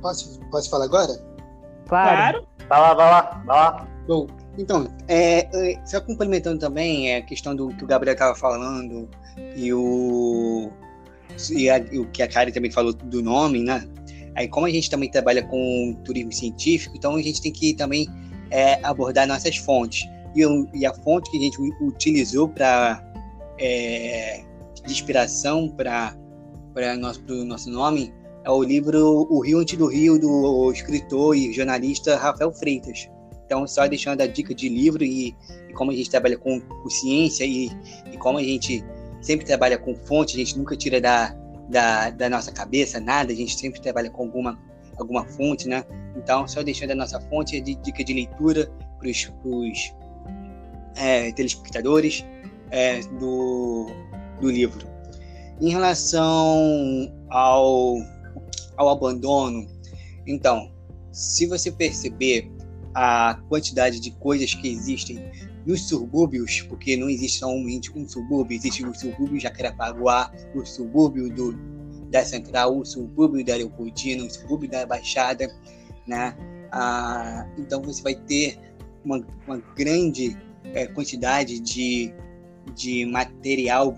[0.02, 1.14] Posso, posso falar agora?
[1.88, 2.46] Claro.
[2.68, 3.88] Vai lá, vai lá, vai lá.
[4.10, 9.08] Bom, então, é, é, só complementando também a questão do que o Gabriel estava falando
[9.56, 10.72] e o,
[11.52, 13.88] e, a, o que a Karen também falou do nome, né?
[14.36, 18.08] Aí, como a gente também trabalha com turismo científico, então a gente tem que também
[18.52, 20.08] é, abordar nossas fontes.
[20.36, 20.42] E,
[20.78, 23.04] e, a fonte que a gente utilizou para
[23.60, 24.44] é,
[24.86, 26.16] de inspiração para
[27.00, 31.52] nosso, o nosso nome é o livro O Rio Antes do Rio, do escritor e
[31.52, 33.10] jornalista Rafael Freitas.
[33.46, 35.36] Então, só deixando a dica de livro e,
[35.70, 37.72] e como a gente trabalha com, com ciência e,
[38.12, 38.84] e, como a gente
[39.22, 41.36] sempre trabalha com fonte, a gente nunca tira da,
[41.70, 44.60] da, da nossa cabeça nada, a gente sempre trabalha com alguma,
[44.98, 45.84] alguma fonte, né?
[46.16, 49.94] Então, só deixando a nossa fonte de dica de leitura para os
[50.96, 52.26] é, telespectadores
[52.72, 53.88] é, do,
[54.42, 54.88] do livro.
[55.62, 57.98] Em relação ao,
[58.76, 59.68] ao abandono,
[60.26, 60.72] então,
[61.12, 62.52] se você perceber
[62.94, 65.24] a quantidade de coisas que existem
[65.68, 71.52] nos subúrbios, porque não existe somente um subúrbio, existe o subúrbio Jacarepaguá, o subúrbio do,
[72.10, 75.54] da Central, o subúrbio da Leopoldina, o subúrbio da Baixada,
[76.08, 76.34] né?
[76.72, 78.58] Ah, então você vai ter
[79.04, 80.38] uma, uma grande
[80.74, 82.14] é, quantidade de,
[82.74, 83.94] de material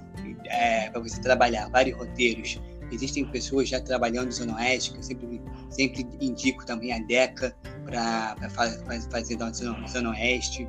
[0.45, 2.59] é, para você trabalhar, vários roteiros.
[2.91, 7.55] Existem pessoas já trabalhando Zona Oeste, que eu sempre, sempre indico também a DECA
[7.85, 8.35] para
[9.11, 10.67] fazer da Zona Oeste.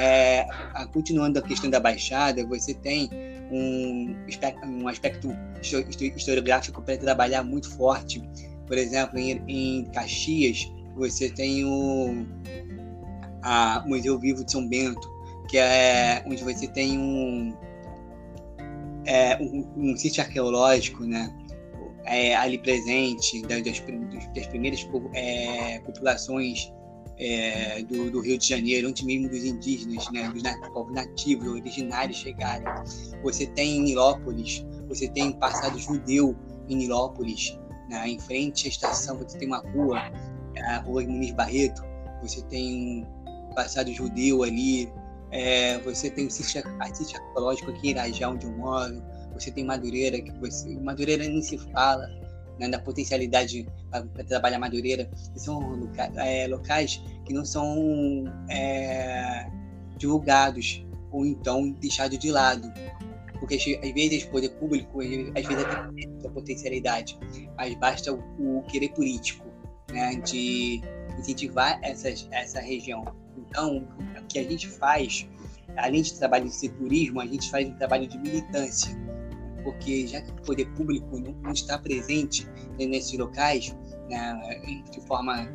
[0.00, 0.46] É,
[0.92, 3.10] continuando a questão da Baixada, você tem
[3.50, 4.14] um,
[4.64, 8.22] um aspecto historiográfico para trabalhar muito forte.
[8.64, 12.24] Por exemplo, em, em Caxias, você tem o
[13.42, 15.10] a Museu Vivo de São Bento,
[15.48, 17.52] que é onde você tem um,
[19.04, 21.34] é, um, um sítio arqueológico, né?
[22.04, 26.72] É, ali presente das, das primeiras é, populações
[27.18, 32.16] é, do, do, Rio de Janeiro, antes mesmo dos indígenas, né, dos povos nativos, originários
[32.16, 32.66] chegarem.
[33.22, 36.36] Você tem em Nilópolis, você tem passado judeu
[36.68, 40.00] em Nilópolis, né, em frente à estação você tem uma rua,
[40.56, 41.82] a Rua Muniz Barreto,
[42.22, 44.90] você tem um passado judeu ali,
[45.30, 49.02] é, você tem o sítio arqueológico aqui em Irajá, onde eu moro,
[49.32, 52.08] você tem Madureira, que você, Madureira nem se fala,
[52.58, 59.48] né, da potencialidade para trabalhar Madureira, que são loca, é, locais que não são é,
[59.96, 62.70] divulgados ou então deixados de lado.
[63.38, 65.06] Porque às vezes o poder público, às
[65.46, 67.18] vezes tem essa potencialidade,
[67.56, 69.46] mas basta o, o querer político
[69.92, 70.82] né, de
[71.18, 73.04] incentivar essas, essa região.
[73.36, 73.86] Então,
[74.20, 75.26] o que a gente faz,
[75.76, 78.96] além de trabalho de turismo, a gente faz um trabalho de militância
[79.68, 83.76] porque já que o poder público não, está presente nesses locais,
[84.08, 85.46] né, de forma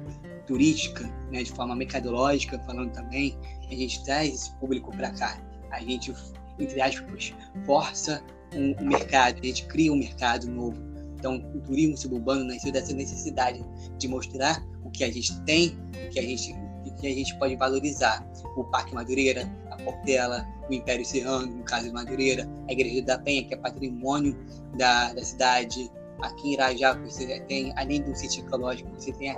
[0.46, 3.36] turística, né, de forma mercadológica, falando também,
[3.68, 5.42] a gente traz esse público para cá.
[5.72, 6.14] A gente,
[6.60, 7.34] entre aspas,
[7.66, 8.24] força
[8.54, 10.78] um, um, mercado, a gente cria um mercado novo.
[11.18, 13.66] Então, o turismo suburbano nasceu dessa necessidade
[13.98, 16.54] de mostrar o que a gente tem, o que a gente,
[16.86, 18.24] o que a gente pode valorizar.
[18.56, 23.18] O Parque Madureira, a Portela, o Império Serrano, no caso de Madureira, a Igreja da
[23.18, 24.38] Penha, que é patrimônio
[24.78, 25.92] da, da cidade.
[26.22, 29.36] Aqui em Irajá, você tem, além do sítio ecológico, você tem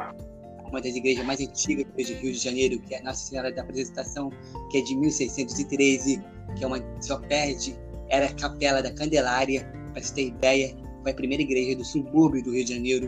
[0.68, 3.62] uma das igrejas mais antigas do Rio de Janeiro, que é a Nossa Senhora da
[3.62, 4.30] Apresentação,
[4.70, 6.22] que é de 1613,
[6.56, 7.76] que é uma só perde,
[8.10, 12.44] era a Capela da Candelária, para você ter ideia, foi a primeira igreja do subúrbio
[12.44, 13.08] do Rio de Janeiro.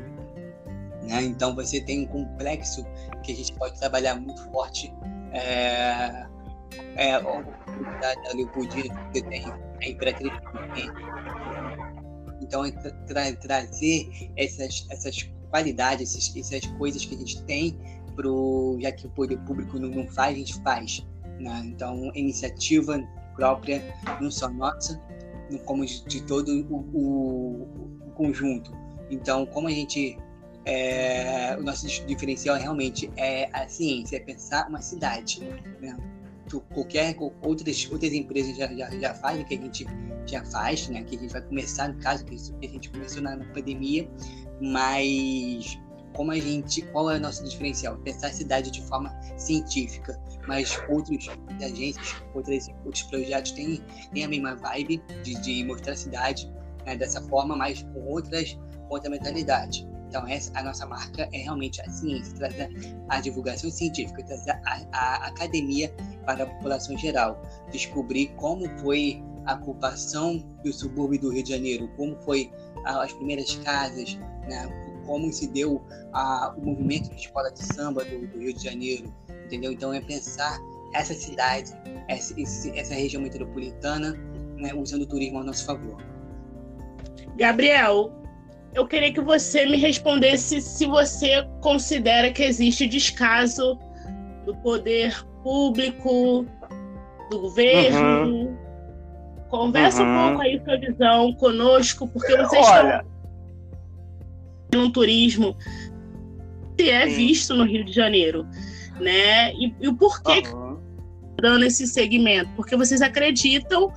[1.03, 1.23] Né?
[1.23, 2.85] Então você tem um complexo
[3.23, 4.93] que a gente pode trabalhar muito forte.
[5.33, 6.25] É,
[6.95, 7.19] é,
[7.83, 10.31] da Leopoldina que tem a Imperatriz
[12.41, 17.77] Então, é tra trazer essas, essas qualidades, essas, essas coisas que a gente tem,
[18.15, 21.05] pro, já que o poder público não, não faz, a gente faz.
[21.39, 21.61] Né?
[21.65, 23.01] Então, iniciativa
[23.35, 23.81] própria,
[24.19, 24.99] não só nossa,
[25.65, 28.71] como de, de todo o, o, o, conjunto.
[29.09, 30.17] Então, como a gente.
[30.69, 35.39] É, o nosso diferencial realmente é a ciência, é pensar uma cidade.
[35.79, 35.97] Né?
[36.73, 39.85] Qualquer outras outras empresas já, já, já fazem, que a gente
[40.25, 41.03] já faz, né?
[41.03, 44.09] Que a gente vai começar no caso que a gente começou na, na pandemia,
[44.61, 45.77] mas
[46.17, 47.95] como a gente, qual é o nosso diferencial?
[47.97, 51.29] Pensar a cidade de forma científica, mas outros
[51.61, 56.51] agências, outros outros projetos têm, têm a mesma vibe de, de mostrar a cidade
[56.85, 58.57] né, dessa forma, mas com outras
[58.87, 59.87] com outra mentalidade.
[60.07, 62.69] Então, essa, a nossa marca é realmente a ciência, trazer
[63.09, 65.93] a divulgação científica, trazer a, a academia
[66.25, 67.41] para a população geral,
[67.71, 72.51] descobrir como foi a ocupação do subúrbio do Rio de Janeiro, como foi
[72.85, 74.15] as primeiras casas,
[74.49, 74.67] né?
[75.05, 75.81] como se deu
[76.13, 79.13] a, o movimento de escola de samba do, do, Rio de Janeiro,
[79.45, 79.71] entendeu?
[79.71, 80.57] Então é pensar
[80.93, 81.71] essa cidade,
[82.07, 82.33] essa,
[82.75, 84.13] essa região metropolitana,
[84.57, 84.73] né?
[84.73, 85.97] usando o turismo a nosso favor.
[87.37, 88.11] Gabriel,
[88.73, 93.77] eu queria que você me respondesse se você considera que existe descaso
[94.45, 96.45] do poder público,
[97.29, 98.25] do governo.
[98.25, 98.57] Uhum.
[99.49, 100.09] Conversa uhum.
[100.09, 103.05] um pouco aí sua visão conosco, porque vocês Olha.
[104.65, 105.55] estão no turismo
[106.77, 107.15] que é Sim.
[107.15, 108.45] visto no Rio de Janeiro,
[108.99, 109.53] né?
[109.53, 110.66] E, e o porquê uhum.
[111.41, 112.49] Dando esse segmento?
[112.55, 113.91] Porque vocês acreditam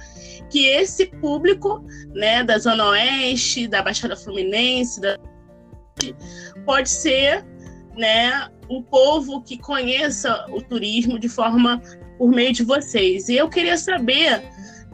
[0.50, 5.16] que esse público, né, da Zona Oeste, da Baixada Fluminense, da...
[6.66, 7.44] pode ser,
[7.96, 11.80] né, um povo que conheça o turismo de forma
[12.18, 13.28] por meio de vocês.
[13.28, 14.42] E eu queria saber,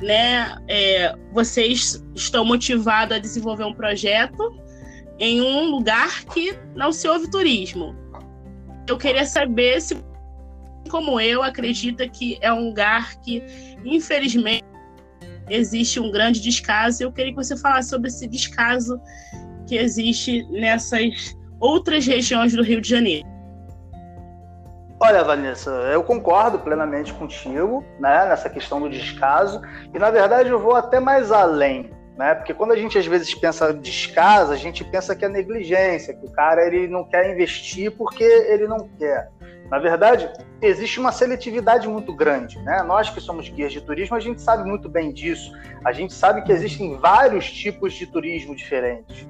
[0.01, 4.55] né, é, vocês estão motivados a desenvolver um projeto
[5.19, 7.97] em um lugar que não se ouve turismo.
[8.87, 9.97] Eu queria saber se,
[10.87, 13.43] como eu, acredita que é um lugar que,
[13.85, 14.65] infelizmente,
[15.49, 17.03] existe um grande descaso.
[17.03, 19.01] Eu queria que você falasse sobre esse descaso
[19.67, 23.27] que existe nessas outras regiões do Rio de Janeiro.
[24.99, 29.61] Olha, Vanessa, eu concordo plenamente contigo, né, nessa questão do descaso,
[29.93, 33.35] e na verdade eu vou até mais além, né, porque quando a gente às vezes
[33.35, 37.91] pensa descaso, a gente pensa que é negligência, que o cara ele não quer investir
[37.91, 39.29] porque ele não quer.
[39.71, 40.31] Na verdade,
[40.63, 42.83] existe uma seletividade muito grande, né?
[42.83, 45.53] Nós que somos guias de turismo, a gente sabe muito bem disso.
[45.85, 49.27] A gente sabe que existem vários tipos de turismo diferentes.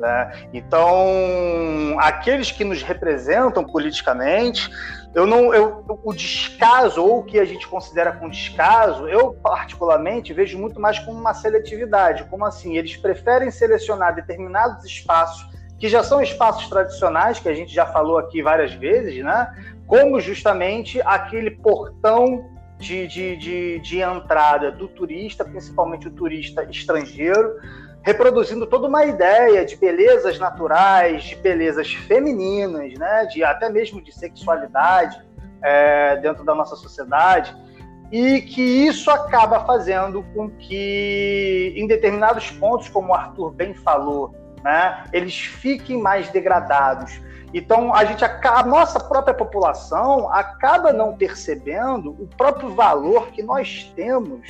[0.00, 0.48] Né?
[0.54, 4.70] Então, aqueles que nos representam politicamente,
[5.14, 10.32] eu não, eu, o descaso ou o que a gente considera com descaso, eu particularmente
[10.32, 15.50] vejo muito mais como uma seletividade, como assim eles preferem selecionar determinados espaços
[15.80, 19.50] que já são espaços tradicionais que a gente já falou aqui várias vezes, né?
[19.90, 22.48] Como justamente aquele portão
[22.78, 27.56] de, de, de, de entrada do turista, principalmente o turista estrangeiro,
[28.00, 34.12] reproduzindo toda uma ideia de belezas naturais, de belezas femininas, né, de até mesmo de
[34.16, 35.20] sexualidade
[35.60, 37.52] é, dentro da nossa sociedade,
[38.12, 44.32] e que isso acaba fazendo com que, em determinados pontos, como o Arthur bem falou,
[44.62, 47.20] né, eles fiquem mais degradados.
[47.52, 53.92] Então, a gente a nossa própria população acaba não percebendo o próprio valor que nós
[53.96, 54.40] temos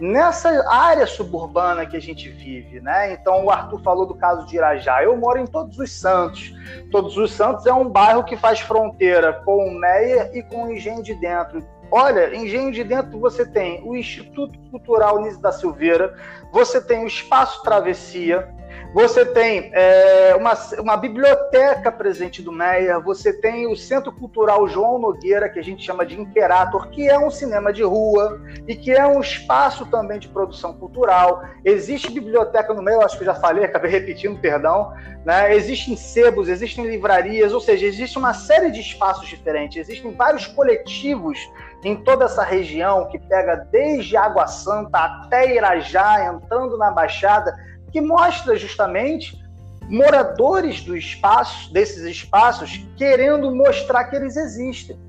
[0.00, 3.12] nessa área suburbana que a gente vive, né?
[3.12, 5.02] Então o Arthur falou do caso de Irajá.
[5.02, 6.52] Eu moro em Todos os Santos.
[6.90, 10.72] Todos os Santos é um bairro que faz fronteira com o Meia e com o
[10.72, 11.66] Engenho de Dentro.
[11.90, 16.14] Olha, Engenho de Dentro você tem o Instituto Cultural Nise da Silveira,
[16.52, 18.52] você tem o Espaço Travessia,
[18.92, 24.98] você tem é, uma, uma biblioteca presente do Meia, você tem o Centro Cultural João
[24.98, 28.92] Nogueira, que a gente chama de Imperator, que é um cinema de rua e que
[28.92, 31.44] é um espaço também de produção cultural.
[31.64, 34.92] Existe biblioteca no meio, acho que eu já falei, acabei repetindo, perdão.
[35.24, 35.54] Né?
[35.54, 41.38] Existem sebos, existem livrarias, ou seja, existe uma série de espaços diferentes, existem vários coletivos
[41.84, 47.54] em toda essa região que pega desde Água Santa até Irajá, entrando na Baixada
[47.96, 49.42] que mostra justamente
[49.88, 55.00] moradores do espaço, desses espaços, querendo mostrar que eles existem.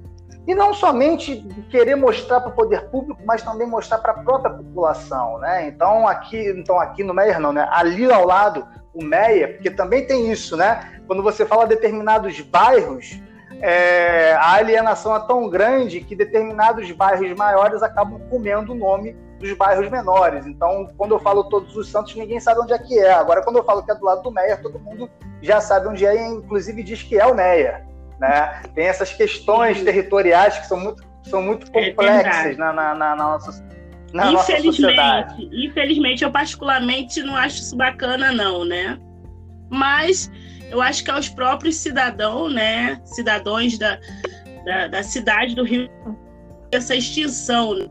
[0.47, 4.53] E não somente querer mostrar para o poder público, mas também mostrar para a própria
[4.53, 5.67] população, né?
[5.67, 7.67] Então aqui, então aqui no Meyer não, né?
[7.71, 11.01] Ali ao lado o Meyer, porque também tem isso, né?
[11.07, 13.21] Quando você fala determinados bairros,
[13.61, 19.53] é, a alienação é tão grande que determinados bairros maiores acabam comendo o nome dos
[19.53, 20.45] bairros menores.
[20.45, 23.13] Então, quando eu falo Todos os Santos, ninguém sabe onde é que é.
[23.13, 25.09] Agora, quando eu falo que é do lado do Meia, todo mundo
[25.41, 27.85] já sabe onde é e, inclusive, diz que é o Meia.
[28.19, 28.61] Né?
[28.73, 29.85] Tem essas questões Sim.
[29.85, 33.63] territoriais que são muito, são muito é complexas é na, na, na, nossa
[34.13, 38.97] na infelizmente, infelizmente, eu particularmente não acho isso bacana, não, né?
[39.69, 40.31] Mas
[40.69, 43.01] eu acho que aos próprios cidadãos, né?
[43.03, 43.99] Cidadãos da,
[44.65, 45.89] da, da cidade do Rio,
[46.71, 47.89] essa extinção.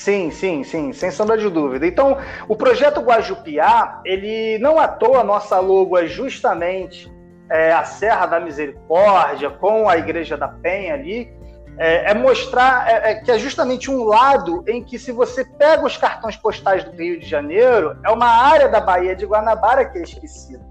[0.00, 1.86] Sim, sim, sim, sem sombra de dúvida.
[1.86, 2.16] Então,
[2.48, 7.12] o projeto Guajupiá, ele não à toa, nossa logo é justamente
[7.50, 11.30] é, a Serra da Misericórdia, com a Igreja da Penha ali,
[11.76, 15.84] é, é mostrar é, é, que é justamente um lado em que, se você pega
[15.84, 19.98] os cartões postais do Rio de Janeiro, é uma área da Baía de Guanabara que
[19.98, 20.64] é esquecida.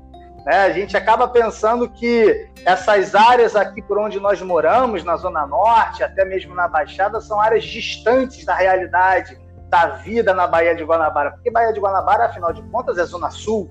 [0.45, 0.57] Né?
[0.63, 6.03] A gente acaba pensando que essas áreas aqui por onde nós moramos, na Zona Norte,
[6.03, 11.31] até mesmo na Baixada, são áreas distantes da realidade da vida na Baía de Guanabara.
[11.31, 13.69] Porque Baía de Guanabara, afinal de contas, é Zona Sul.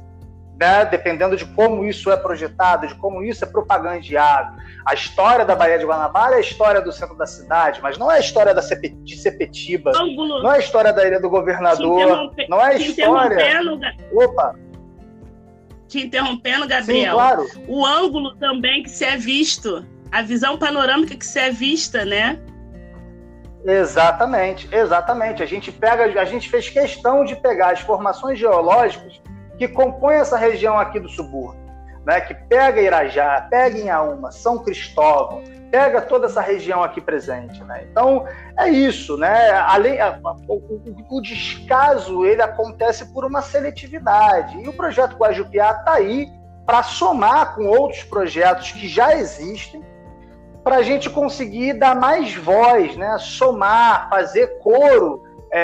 [0.61, 0.85] Né?
[0.85, 4.57] Dependendo de como isso é projetado, de como isso é propagandeado.
[4.85, 8.11] A história da Baía de Guanabara é a história do centro da cidade, mas não
[8.11, 12.33] é a história da Cepe, de Sepetiba, não é a história da Ilha do Governador,
[12.49, 13.37] não é a história.
[14.13, 14.55] Opa!
[15.89, 17.11] Te interrompendo, Gabriel.
[17.11, 17.47] Sim, claro.
[17.67, 22.39] O ângulo também que se é visto, a visão panorâmica que se é vista, né?
[23.65, 25.43] Exatamente, exatamente.
[25.43, 29.21] A gente pega, a gente fez questão de pegar as formações geológicas
[29.59, 31.61] que compõem essa região aqui do subúrbio,
[32.07, 32.21] né?
[32.21, 37.87] Que pega Irajá, pega Inhaúma, São Cristóvão, pega toda essa região aqui presente, né?
[37.91, 39.51] Então é isso, né?
[39.53, 39.99] Além
[40.49, 46.29] o, o, descaso ele acontece por uma seletividade e o projeto Guajupiá está aí
[46.67, 49.83] para somar com outros projetos que já existem
[50.63, 53.17] para a gente conseguir dar mais voz, né?
[53.19, 55.61] Somar, fazer coro é,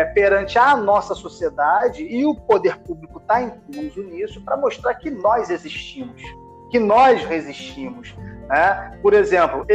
[0.00, 5.10] é, perante a nossa sociedade e o poder público está incluso nisso para mostrar que
[5.10, 6.22] nós existimos,
[6.70, 8.14] que nós resistimos.
[8.48, 8.98] Né?
[9.02, 9.66] Por exemplo,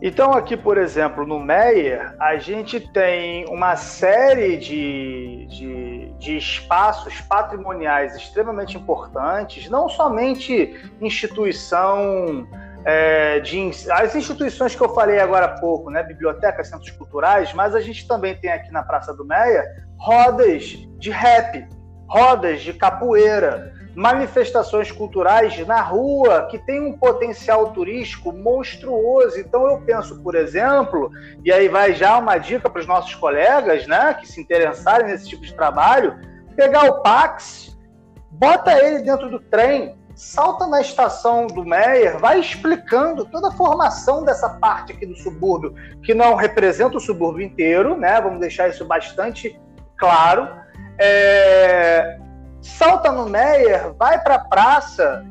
[0.00, 7.20] então aqui, por exemplo, no Meyer, a gente tem uma série de, de, de espaços
[7.22, 12.46] patrimoniais extremamente importantes, não somente instituição
[12.84, 17.74] é, de, as instituições que eu falei agora há pouco, né, bibliotecas, centros culturais, mas
[17.74, 19.64] a gente também tem aqui na Praça do Meia
[19.96, 20.64] rodas
[20.98, 21.66] de rap,
[22.06, 29.38] rodas de capoeira, manifestações culturais na rua que tem um potencial turístico monstruoso.
[29.38, 31.10] Então eu penso, por exemplo,
[31.44, 35.28] e aí vai já uma dica para os nossos colegas, né, que se interessarem nesse
[35.28, 36.18] tipo de trabalho,
[36.56, 37.76] pegar o Pax,
[38.30, 44.24] bota ele dentro do trem, salta na estação do Meyer, vai explicando toda a formação
[44.24, 48.20] dessa parte aqui do subúrbio, que não representa o subúrbio inteiro, né?
[48.20, 49.60] Vamos deixar isso bastante
[49.96, 50.48] claro.
[50.98, 52.18] É...
[52.64, 55.24] Salta no Meyer, vai para a praça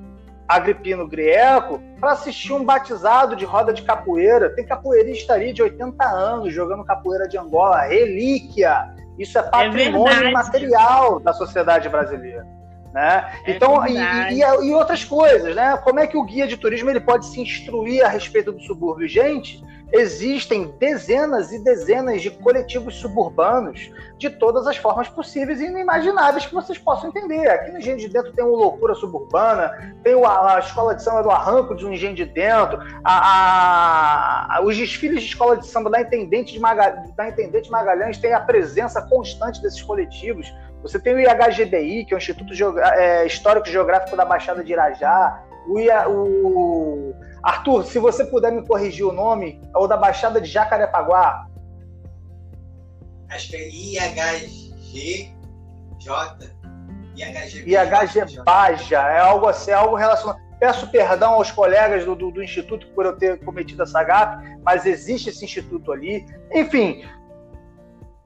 [0.48, 4.54] Agripino Grieco para assistir um batizado de roda de capoeira.
[4.56, 8.94] Tem capoeirista ali de 80 anos jogando capoeira de Angola, relíquia.
[9.18, 12.46] Isso é, é patrimônio é material da sociedade brasileira.
[12.94, 13.32] Né?
[13.46, 15.76] É então, e, e, e, outras coisas, né?
[15.78, 19.08] Como é que o guia de turismo ele pode se instruir a respeito do subúrbio?
[19.08, 19.64] Gente,
[19.94, 26.54] existem dezenas e dezenas de coletivos suburbanos de todas as formas possíveis e inimagináveis que
[26.54, 27.48] vocês possam entender.
[27.48, 31.30] Aqui no Engenho de Dentro tem o Loucura Suburbana, tem a, Escola de Samba do
[31.30, 36.02] Arranco de um Engenho de Dentro, a, a, os desfiles de Escola de Samba da
[36.02, 40.52] Intendente, de Magalhães, da Intendente Magalhães tem a presença constante desses coletivos.
[40.82, 45.40] Você tem o IHGBI, que é o Instituto é, Histórico Geográfico da Baixada de Irajá.
[45.68, 50.50] O, o, Arthur, se você puder me corrigir o nome, é o da Baixada de
[50.50, 51.48] Jacarepaguá.
[53.30, 55.34] Acho que é IHGJ.
[57.16, 60.42] IHG, IHG Baja, é algo assim, é algo relacionado.
[60.60, 64.86] Peço perdão aos colegas do, do, do, Instituto por eu ter cometido essa gafe, mas
[64.86, 66.26] existe esse instituto ali.
[66.54, 67.04] Enfim,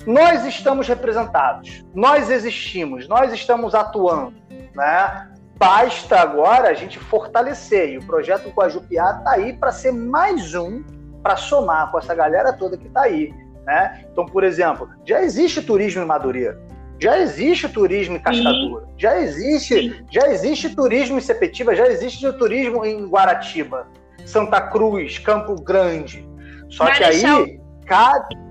[0.05, 4.35] nós estamos representados, nós existimos, nós estamos atuando,
[4.75, 5.36] né?
[5.57, 7.89] Basta agora a gente fortalecer.
[7.89, 10.83] E o projeto Guajupiá está aí para ser mais um
[11.23, 13.33] para somar com essa galera toda que está aí.
[13.65, 14.05] Né?
[14.11, 16.57] Então, por exemplo, já existe turismo em Madureira,
[16.99, 18.93] já existe turismo em Cascadura, Sim.
[18.97, 20.05] já existe, Sim.
[20.09, 23.87] já existe turismo em Sepetiba, já existe turismo em Guaratiba,
[24.25, 26.25] Santa Cruz, Campo Grande.
[26.69, 27.43] Só Marechal.
[27.43, 28.46] que aí cabe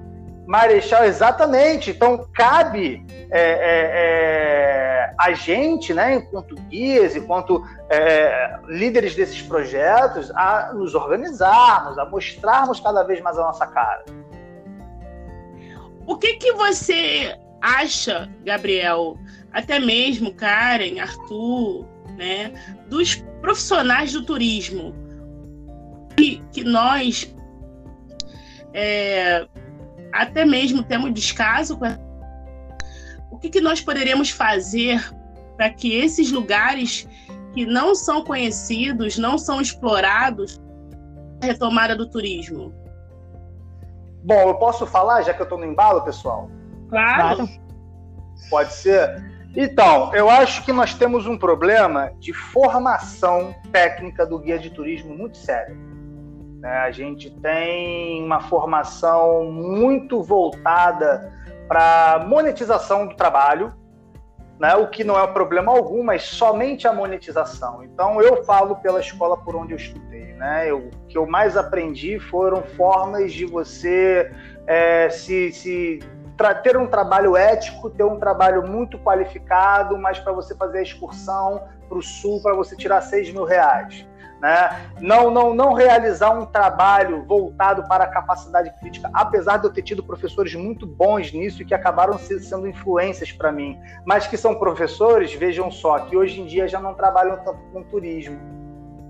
[0.47, 1.91] Marechal, exatamente.
[1.91, 10.31] Então, cabe é, é, é, a gente, né, enquanto guias, enquanto é, líderes desses projetos,
[10.31, 14.05] a nos organizarmos, a mostrarmos cada vez mais a nossa cara.
[16.07, 19.19] O que, que você acha, Gabriel,
[19.53, 21.85] até mesmo Karen, Arthur,
[22.17, 22.53] né,
[22.89, 24.95] dos profissionais do turismo,
[26.17, 27.35] que, que nós
[28.73, 29.47] é,
[30.23, 31.87] até mesmo temos descaso com
[33.31, 35.13] o que, que nós poderíamos fazer
[35.57, 37.09] para que esses lugares
[37.53, 40.61] que não são conhecidos, não são explorados,
[41.43, 42.73] a retomada do turismo?
[44.23, 46.51] Bom, eu posso falar, já que eu estou no embalo, pessoal?
[46.89, 47.49] Claro.
[48.51, 49.25] Pode ser?
[49.57, 55.17] Então, eu acho que nós temos um problema de formação técnica do guia de turismo
[55.17, 55.79] muito sério.
[56.61, 56.79] Né?
[56.79, 61.33] A gente tem uma formação muito voltada
[61.69, 63.73] para monetização do trabalho,
[64.59, 64.75] né?
[64.77, 67.85] o que não é problema algum, mas somente a monetização.
[67.85, 70.33] Então, eu falo pela escola por onde eu estudei.
[70.35, 70.71] Né?
[70.71, 74.31] Eu, o que eu mais aprendi foram formas de você
[74.67, 76.01] é, se, se
[76.63, 81.63] ter um trabalho ético, ter um trabalho muito qualificado, mas para você fazer a excursão
[81.89, 84.07] para o sul, para você tirar 6 mil reais
[84.41, 84.91] né?
[85.01, 89.83] não, não, não realizar um trabalho voltado para a capacidade crítica, apesar de eu ter
[89.83, 94.55] tido professores muito bons nisso e que acabaram sendo influências para mim, mas que são
[94.55, 98.66] professores, vejam só, que hoje em dia já não trabalham tanto com turismo.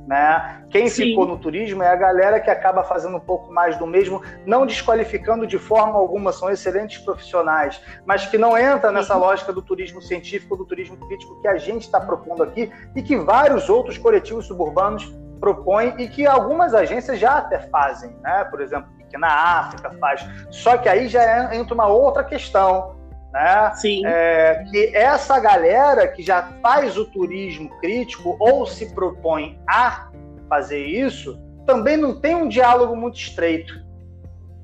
[0.07, 0.63] Né?
[0.71, 1.07] Quem Sim.
[1.07, 4.65] ficou no turismo é a galera que acaba fazendo um pouco mais do mesmo, não
[4.65, 9.21] desqualificando de forma alguma, são excelentes profissionais, mas que não entra nessa Sim.
[9.21, 13.17] lógica do turismo científico, do turismo crítico que a gente está propondo aqui e que
[13.17, 18.45] vários outros coletivos suburbanos propõe e que algumas agências já até fazem, né?
[18.45, 20.25] Por exemplo, que na África faz.
[20.51, 22.97] Só que aí já é, entra uma outra questão,
[23.37, 23.71] né?
[23.75, 24.03] Sim.
[24.07, 30.09] É, que essa galera que já faz o turismo crítico ou se propõe a
[30.49, 33.75] fazer isso, também não tem um diálogo muito estreito.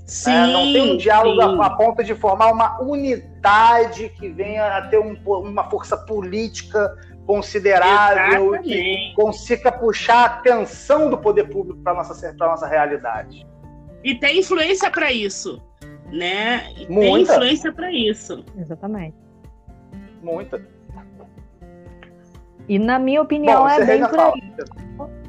[0.06, 0.46] Sim, né?
[0.46, 1.60] Não tem um diálogo sim.
[1.60, 6.96] a, ponto de formar uma unidade que venha a ter um, uma força política
[7.26, 8.68] considerável Exatamente.
[8.68, 13.46] que consiga puxar a atenção do poder público para nossa para nossa realidade.
[14.02, 15.62] E tem influência para isso,
[16.12, 16.70] né?
[16.76, 17.34] E tem Muita.
[17.34, 18.44] influência para isso.
[18.56, 19.16] Exatamente.
[20.22, 20.62] Muita.
[22.68, 24.34] E na minha opinião Bom, é bem por fala.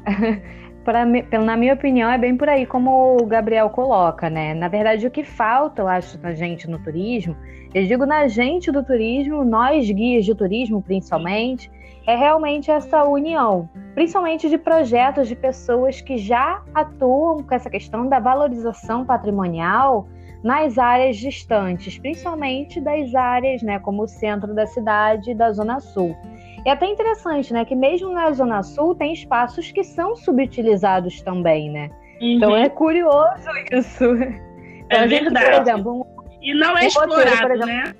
[0.06, 0.42] aí.
[0.84, 4.52] Pra na minha opinião, é bem por aí como o Gabriel coloca, né?
[4.52, 7.34] Na verdade, o que falta, eu acho, na gente no turismo,
[7.74, 11.70] eu digo na gente do turismo, nós guias de turismo principalmente,
[12.06, 18.06] é realmente essa união, principalmente de projetos de pessoas que já atuam com essa questão
[18.06, 20.06] da valorização patrimonial
[20.44, 25.80] nas áreas distantes, principalmente das áreas, né, como o centro da cidade e da Zona
[25.80, 26.14] Sul.
[26.66, 31.70] É até interessante, né, que mesmo na Zona Sul tem espaços que são subutilizados também,
[31.70, 31.90] né?
[32.20, 32.56] Então Uhum.
[32.58, 34.04] é curioso isso.
[34.86, 35.46] Então, É gente, verdade.
[35.50, 36.04] Por exemplo, um-
[36.42, 37.66] E não é Um roteiro, explorado, exemplo.
[37.66, 37.94] né?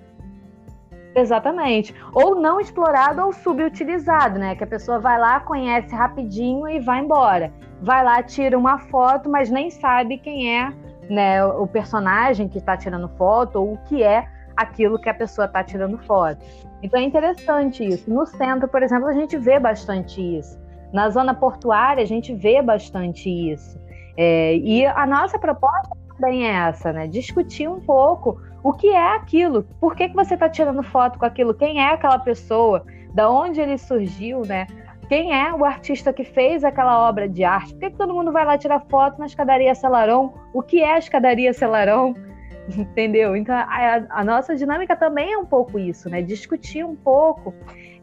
[1.16, 1.94] Exatamente.
[2.12, 4.54] Ou não explorado ou subutilizado, né?
[4.54, 7.52] Que a pessoa vai lá, conhece rapidinho e vai embora.
[7.80, 10.72] Vai lá, tira uma foto, mas nem sabe quem é
[11.08, 14.26] né, o personagem que está tirando foto ou o que é
[14.56, 16.44] aquilo que a pessoa está tirando foto.
[16.82, 18.10] Então é interessante isso.
[18.10, 20.58] No centro, por exemplo, a gente vê bastante isso.
[20.92, 23.80] Na zona portuária, a gente vê bastante isso.
[24.16, 27.08] É, e a nossa proposta também é essa, né?
[27.08, 31.26] Discutir um pouco o que é aquilo, por que, que você está tirando foto com
[31.26, 34.66] aquilo, quem é aquela pessoa, da onde ele surgiu, né?
[35.08, 37.72] Quem é o artista que fez aquela obra de arte?
[37.74, 40.34] Por que, que todo mundo vai lá tirar foto na escadaria Celarão?
[40.52, 42.14] O que é a escadaria Celarão?
[42.76, 43.36] Entendeu?
[43.36, 46.22] Então a, a nossa dinâmica também é um pouco isso, né?
[46.22, 47.52] Discutir um pouco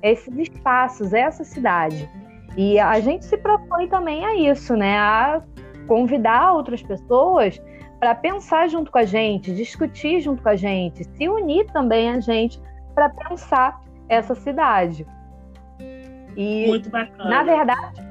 [0.01, 2.09] esses espaços, essa cidade.
[2.57, 4.97] E a gente se propõe também a isso, né?
[4.97, 5.41] A
[5.87, 7.61] convidar outras pessoas
[7.99, 12.19] para pensar junto com a gente, discutir junto com a gente, se unir também a
[12.19, 12.59] gente
[12.93, 13.79] para pensar
[14.09, 15.05] essa cidade.
[16.41, 17.29] E Muito bacana.
[17.29, 18.01] na verdade,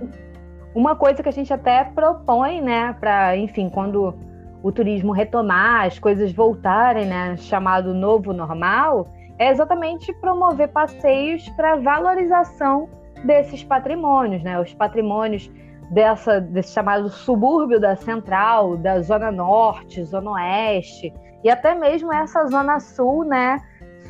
[0.74, 4.14] uma coisa que a gente até propõe, né, para, enfim, quando
[4.62, 9.08] o turismo retomar, as coisas voltarem, né, chamado novo normal,
[9.38, 12.88] é exatamente promover passeios para valorização
[13.24, 15.50] desses patrimônios, né, os patrimônios
[15.90, 21.12] dessa desse chamado subúrbio da Central, da Zona Norte, Zona Oeste
[21.42, 23.60] e até mesmo essa Zona Sul, né,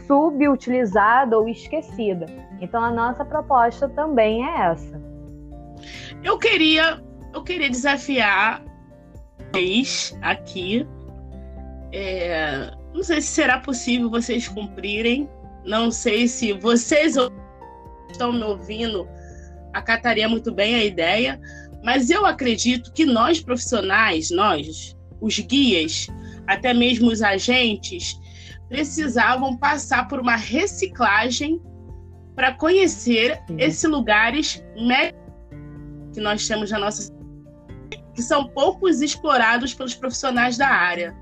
[0.06, 2.26] subutilizada ou esquecida.
[2.60, 5.00] Então a nossa proposta também é essa.
[6.22, 7.02] Eu queria,
[7.32, 8.62] eu queria desafiar
[9.52, 10.86] vocês aqui.
[11.92, 15.28] É, não sei se será possível vocês cumprirem.
[15.64, 17.16] Não sei se vocês
[18.10, 19.08] estão me ouvindo
[19.72, 21.40] acataria muito bem a ideia,
[21.82, 26.08] mas eu acredito que nós profissionais, nós, os guias,
[26.46, 28.18] até mesmo os agentes,
[28.68, 31.60] precisavam passar por uma reciclagem
[32.40, 33.56] para conhecer Sim.
[33.58, 34.64] esses lugares
[36.14, 37.12] que nós temos na nossa
[38.14, 41.14] que são poucos explorados pelos profissionais da área.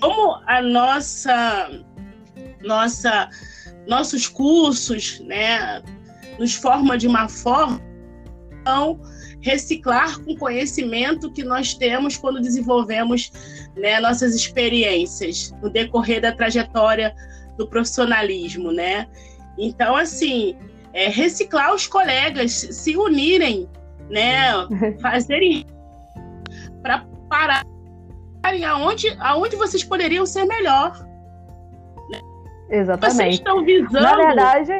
[0.00, 1.68] Como a nossa
[2.62, 3.28] nossa
[3.88, 5.82] nossos cursos, né,
[6.38, 7.82] nos forma de uma forma
[8.60, 9.00] então,
[9.40, 13.32] reciclar com o conhecimento que nós temos quando desenvolvemos
[13.74, 17.12] né, nossas experiências no decorrer da trajetória
[17.58, 19.08] do profissionalismo, né?
[19.60, 20.56] Então, assim,
[20.94, 23.68] é, reciclar os colegas, se unirem,
[24.08, 24.52] né?
[25.00, 25.66] Fazerem
[26.82, 30.92] para pararem aonde, aonde vocês poderiam ser melhor.
[32.70, 33.34] Vocês Exatamente.
[33.34, 34.00] estão visando.
[34.00, 34.72] Na verdade,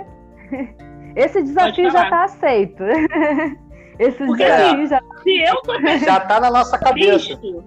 [1.14, 2.82] esse desafio já está aceito.
[3.98, 7.36] Esse Porque, desafio já Se eu tô Já está na nossa cabeça.
[7.36, 7.64] Cristo,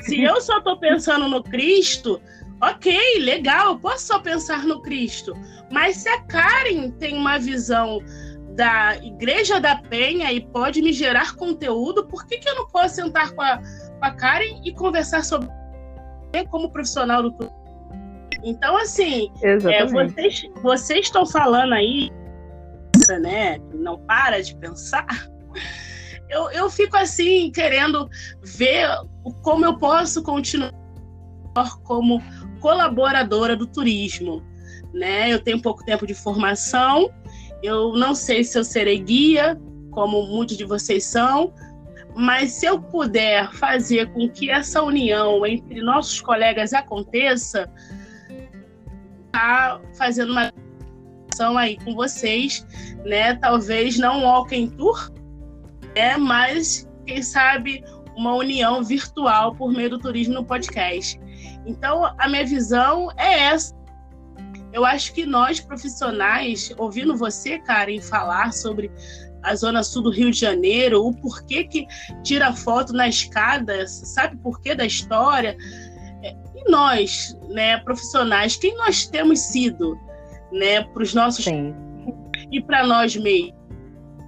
[0.00, 2.20] se eu só tô pensando no Cristo,
[2.60, 5.32] ok, legal, eu posso só pensar no Cristo.
[5.70, 8.00] Mas se a Karen tem uma visão
[8.54, 12.96] da Igreja da Penha e pode me gerar conteúdo, por que, que eu não posso
[12.96, 15.48] sentar com a, com a Karen e conversar sobre
[16.50, 17.60] como profissional do turismo?
[18.42, 22.10] Então, assim, é, vocês, vocês estão falando aí,
[23.20, 23.58] né?
[23.74, 25.06] Não para de pensar.
[26.28, 28.08] Eu, eu fico assim, querendo
[28.42, 28.88] ver
[29.42, 30.72] como eu posso continuar
[31.82, 32.22] como
[32.60, 34.42] colaboradora do turismo.
[34.92, 35.32] Né?
[35.32, 37.10] Eu tenho pouco tempo de formação,
[37.62, 41.52] eu não sei se eu serei guia, como muitos de vocês são,
[42.16, 47.70] mas se eu puder fazer com que essa união entre nossos colegas aconteça,
[49.32, 50.52] tá fazendo uma
[51.32, 52.66] ação aí com vocês,
[53.04, 53.34] né?
[53.36, 55.10] Talvez não um walking tour,
[55.94, 56.16] né?
[56.16, 57.84] Mas quem sabe
[58.16, 61.18] uma união virtual por meio do turismo no podcast.
[61.66, 63.74] Então, a minha visão é essa.
[64.72, 68.90] Eu acho que nós, profissionais, ouvindo você, Karen, falar sobre
[69.42, 71.86] a zona sul do Rio de Janeiro, o porquê que
[72.22, 75.56] tira foto na escada, sabe por quê da história?
[76.22, 79.98] É, e nós, né, profissionais, quem nós temos sido,
[80.52, 81.74] né, para os nossos Sim.
[82.52, 83.58] e para nós mesmos?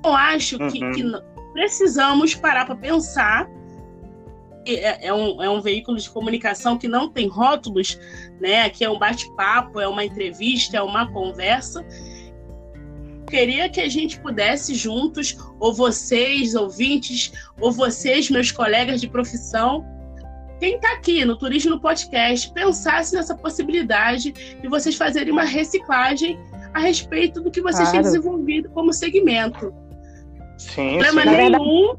[0.05, 0.69] Eu acho uhum.
[0.69, 1.05] que, que
[1.53, 3.47] precisamos parar para pensar
[4.67, 7.99] é, é, um, é um veículo de comunicação que não tem rótulos,
[8.41, 8.63] né?
[8.63, 11.85] Aqui é um bate-papo, é uma entrevista, é uma conversa.
[13.29, 19.85] Queria que a gente pudesse juntos, ou vocês, ouvintes, ou vocês, meus colegas de profissão,
[20.63, 26.39] quem está aqui no Turismo Podcast, pensasse nessa possibilidade de vocês fazerem uma reciclagem
[26.73, 27.93] a respeito do que vocês claro.
[27.93, 29.75] têm desenvolvido como segmento.
[30.57, 31.31] Sim, problema sim.
[31.31, 31.97] nenhum,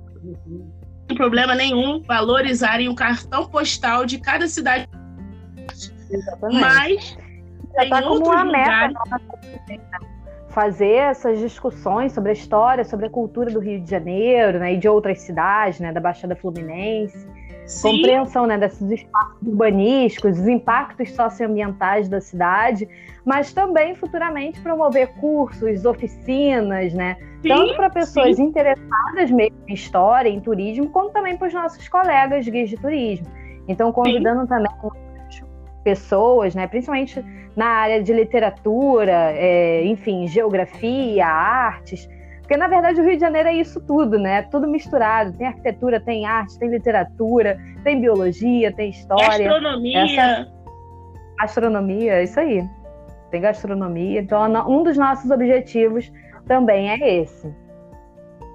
[1.16, 4.88] problema nenhum valorizarem o cartão postal de cada cidade.
[6.10, 6.62] Exatamente.
[6.62, 7.18] Mas
[7.76, 8.94] já está como uma meta
[10.50, 14.78] fazer essas discussões sobre a história, sobre a cultura do Rio de Janeiro, né, e
[14.78, 17.28] de outras cidades, né, da Baixada Fluminense.
[17.66, 17.92] Sim.
[17.92, 22.88] Compreensão, né, desses espaços urbanísticos, os impactos socioambientais da cidade,
[23.26, 28.44] mas também futuramente promover cursos, oficinas, né, sim, tanto para pessoas sim.
[28.44, 33.28] interessadas mesmo em história, em turismo, como também para os nossos colegas guias de turismo.
[33.68, 34.72] Então, convidando também
[35.84, 37.24] pessoas, né, principalmente
[37.56, 42.10] na área de literatura, é, enfim, geografia, artes,
[42.54, 44.44] porque na verdade o Rio de Janeiro é isso tudo, né?
[44.44, 45.34] Tudo misturado.
[45.34, 49.50] Tem arquitetura, tem arte, tem literatura, tem biologia, tem história.
[49.50, 50.00] Gastronomia.
[50.00, 50.54] Essa...
[51.40, 52.64] Astronomia, isso aí.
[53.32, 54.22] Tem gastronomia.
[54.22, 56.12] Então, um dos nossos objetivos
[56.46, 57.52] também é esse.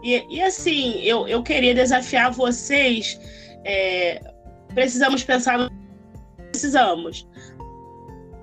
[0.05, 3.21] E, e assim, eu, eu queria desafiar vocês.
[3.65, 4.21] É,
[4.75, 5.69] precisamos pensar.
[6.53, 7.29] Precisamos.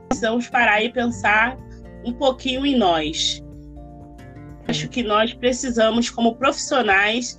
[0.10, 1.58] Precisamos parar e pensar
[2.04, 3.42] um pouquinho em nós.
[4.68, 7.38] Acho que nós precisamos, como profissionais,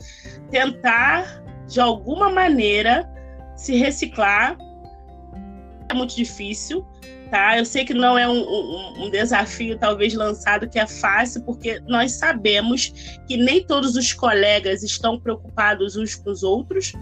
[0.50, 3.08] tentar, de alguma maneira,
[3.56, 4.56] se reciclar.
[5.88, 6.86] É muito difícil,
[7.30, 7.58] tá?
[7.58, 11.80] Eu sei que não é um, um, um, desafio talvez lançado que é fácil, porque
[11.86, 12.92] nós sabemos
[13.26, 16.92] que nem todos os colegas estão preocupados uns com os outros,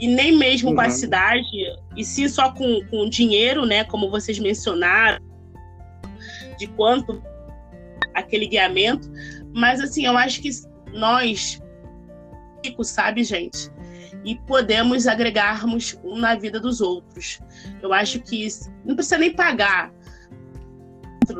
[0.00, 0.76] e nem mesmo uhum.
[0.76, 0.90] com a uhum.
[0.90, 1.46] cidade,
[1.96, 3.84] e sim só com, com dinheiro, né?
[3.84, 5.20] Como vocês mencionaram,
[6.58, 7.22] de quanto
[8.14, 9.10] aquele guiamento.
[9.58, 10.50] Mas assim, eu acho que
[10.92, 11.60] nós,
[12.64, 13.70] ricos, sabe, gente?
[14.24, 17.40] e podemos agregarmos um na vida dos outros.
[17.82, 18.46] Eu acho que
[18.84, 19.92] não precisa nem pagar,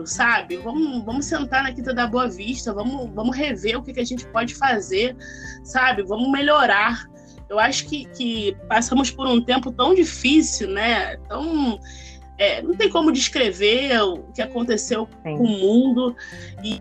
[0.05, 0.57] sabe?
[0.57, 4.05] Vamos, vamos sentar na Quinta da Boa Vista, vamos, vamos rever o que, que a
[4.05, 5.17] gente pode fazer,
[5.63, 6.03] sabe?
[6.03, 7.07] Vamos melhorar.
[7.49, 11.17] Eu acho que, que passamos por um tempo tão difícil, né?
[11.29, 11.79] Tão,
[12.39, 15.37] é, não tem como descrever o que aconteceu Sim.
[15.37, 16.15] com o mundo.
[16.63, 16.81] E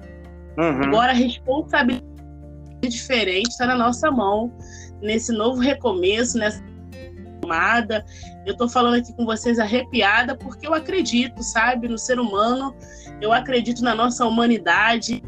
[0.57, 0.83] uhum.
[0.83, 2.05] agora a responsabilidade
[2.83, 4.51] é diferente está na nossa mão
[5.01, 6.61] nesse novo recomeço, nessa
[7.47, 8.05] tomada.
[8.45, 12.75] Eu estou falando aqui com vocês arrepiada porque eu acredito, sabe, no ser humano,
[13.21, 15.23] eu acredito na nossa humanidade,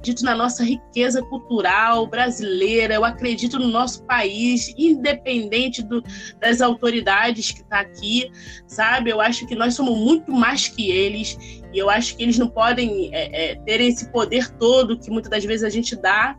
[0.00, 6.02] acredito na nossa riqueza cultural brasileira, eu acredito no nosso país, independente do,
[6.40, 8.30] das autoridades que está aqui,
[8.66, 9.10] sabe?
[9.10, 11.36] Eu acho que nós somos muito mais que eles
[11.72, 15.30] e eu acho que eles não podem é, é, ter esse poder todo que muitas
[15.30, 16.34] das vezes a gente dá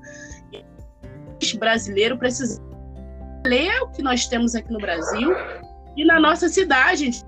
[1.58, 2.62] brasileiro precisa
[3.46, 5.32] ler o que nós temos aqui no Brasil
[5.98, 7.24] e na nossa cidade,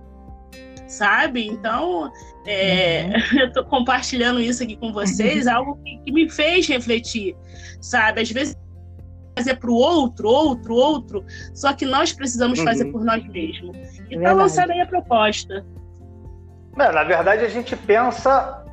[0.88, 1.48] sabe?
[1.48, 2.12] Então,
[2.46, 3.40] é, uhum.
[3.42, 7.36] eu estou compartilhando isso aqui com vocês, algo que, que, me fez refletir,
[7.82, 8.22] sabe?
[8.22, 8.56] Às vezes
[9.36, 11.26] fazer para o outro, outro, outro,
[11.56, 12.66] só que nós precisamos uhum.
[12.66, 13.76] fazer por nós mesmos.
[14.12, 15.66] Então, lançando aí a proposta.
[16.76, 18.64] na verdade, a gente pensa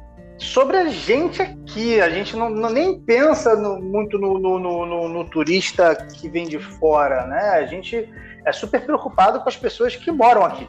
[0.41, 2.01] sobre a gente aqui.
[2.01, 6.59] A gente não, não nem pensa no, muito no, no, no, turista que vem de
[6.59, 7.51] fora, né?
[7.51, 8.09] A gente
[8.45, 10.69] é super preocupado com as pessoas que moram aqui.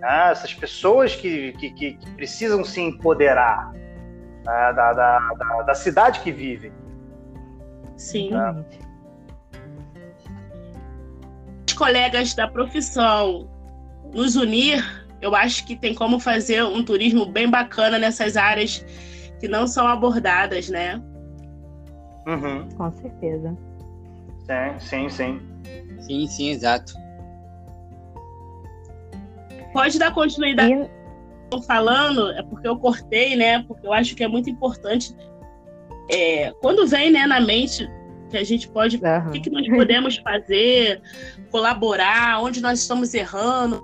[0.00, 0.30] Né?
[0.30, 4.72] Essas pessoas que, que, que, precisam se empoderar né?
[4.72, 6.72] da, da, da, da, cidade que vivem.
[7.96, 8.30] Sim.
[8.30, 8.64] Né?
[11.68, 13.48] Os colegas da profissão
[14.12, 18.84] nos unir eu acho que tem como fazer um turismo bem bacana nessas áreas
[19.40, 21.02] que não são abordadas, né?
[22.26, 22.68] Uhum.
[22.76, 23.56] Com certeza.
[24.46, 25.40] Sim, sim, sim.
[26.00, 26.92] Sim, sim, exato.
[29.76, 30.90] Pode dar continuidade E,
[31.44, 33.62] estou falando, é porque eu cortei, né?
[33.64, 35.14] Porque eu acho que é muito importante.
[36.10, 37.88] É, quando vem né, na mente
[38.30, 39.00] que a gente pode.
[39.04, 39.28] Aham.
[39.28, 41.00] O que, que nós podemos fazer,
[41.50, 43.82] colaborar, onde nós estamos errando.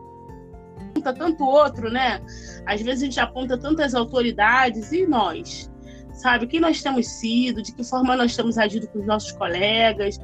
[0.90, 2.20] Aponta tanto outro, né?
[2.66, 5.70] Às vezes a gente aponta tantas autoridades e nós,
[6.14, 6.47] sabe?
[6.47, 10.18] Quem nós temos sido, de que forma nós temos agido com os nossos colegas,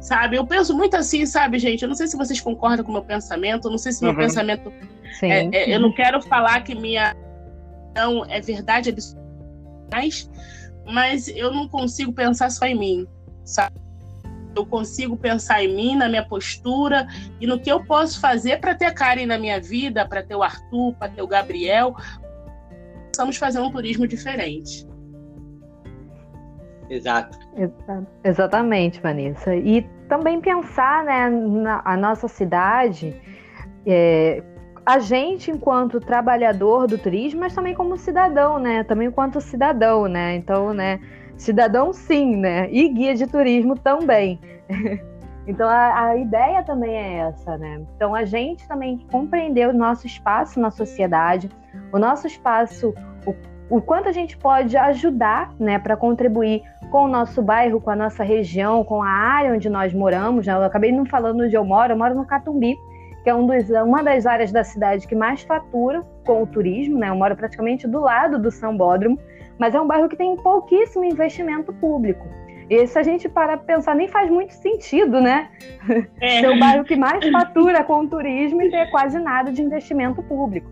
[0.00, 0.36] sabe?
[0.36, 1.82] Eu penso muito assim, sabe, gente?
[1.82, 4.12] Eu não sei se vocês concordam com o meu pensamento, eu não sei se meu
[4.12, 4.18] Uhum.
[4.18, 4.72] pensamento
[5.18, 5.30] Sim.
[5.30, 7.14] é, é, eu não quero falar que minha
[7.94, 9.20] não é verdade absoluta,
[9.92, 10.30] mas,
[10.86, 13.06] mas eu não consigo pensar só em mim,
[13.44, 13.78] sabe?
[14.56, 17.06] Eu consigo pensar em mim, na minha postura
[17.40, 20.34] e no que eu posso fazer para ter a Karen na minha vida, para ter
[20.34, 21.94] o Arthur, para ter o Gabriel.
[23.12, 24.86] Possamos fazer um turismo diferente.
[26.90, 27.38] Exato.
[27.56, 29.54] Exa- Exatamente, Vanessa.
[29.54, 33.14] E também pensar né, na a nossa cidade,
[33.86, 34.42] é,
[34.84, 38.82] a gente enquanto trabalhador do turismo, mas também como cidadão, né?
[38.84, 40.34] Também enquanto cidadão, né?
[40.34, 41.00] Então, né?
[41.36, 42.68] Cidadão sim, né?
[42.70, 44.40] E guia de turismo também.
[45.46, 47.82] Então a, a ideia também é essa, né?
[47.96, 51.50] Então a gente também compreender o nosso espaço na sociedade,
[51.92, 52.94] o nosso espaço,
[53.26, 53.34] o,
[53.78, 57.96] o quanto a gente pode ajudar, né, para contribuir com o nosso bairro, com a
[57.96, 60.46] nossa região, com a área onde nós moramos.
[60.46, 60.52] né?
[60.52, 62.76] Eu acabei não falando onde eu moro, eu moro no Catumbi,
[63.22, 66.98] que é um dos, uma das áreas da cidade que mais fatura com o turismo,
[66.98, 67.08] né?
[67.08, 69.18] Eu moro praticamente do lado do Sambódromo,
[69.58, 72.26] mas é um bairro que tem pouquíssimo investimento público.
[72.68, 75.48] E se a gente parar para pensar, nem faz muito sentido, né?
[76.20, 79.60] É, Ser o bairro que mais fatura com o turismo e ter quase nada de
[79.60, 80.70] investimento público.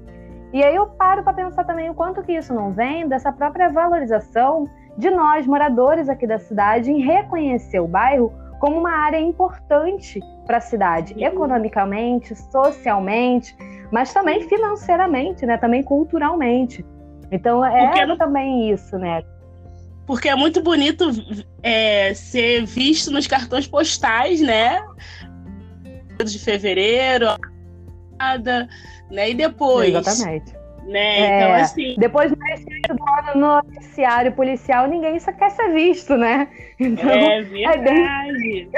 [0.53, 3.69] E aí eu paro para pensar também o quanto que isso não vem dessa própria
[3.69, 10.21] valorização de nós, moradores aqui da cidade, em reconhecer o bairro como uma área importante
[10.45, 11.25] para a cidade, Sim.
[11.25, 13.57] economicamente, socialmente,
[13.93, 15.57] mas também financeiramente, né?
[15.57, 16.85] Também culturalmente.
[17.31, 19.23] Então é não- também isso, né?
[20.09, 21.05] porque é muito bonito
[21.63, 24.83] é, ser visto nos cartões postais, né?
[26.25, 27.27] De fevereiro,
[28.19, 28.67] nada,
[29.11, 29.31] né?
[29.31, 30.58] E depois, Exatamente.
[30.89, 31.21] Né?
[31.21, 31.37] É.
[31.37, 32.39] Então, assim, Depois do
[33.35, 36.49] no noticiário policial, ninguém só quer ser visto, né?
[36.81, 38.69] Então é verdade.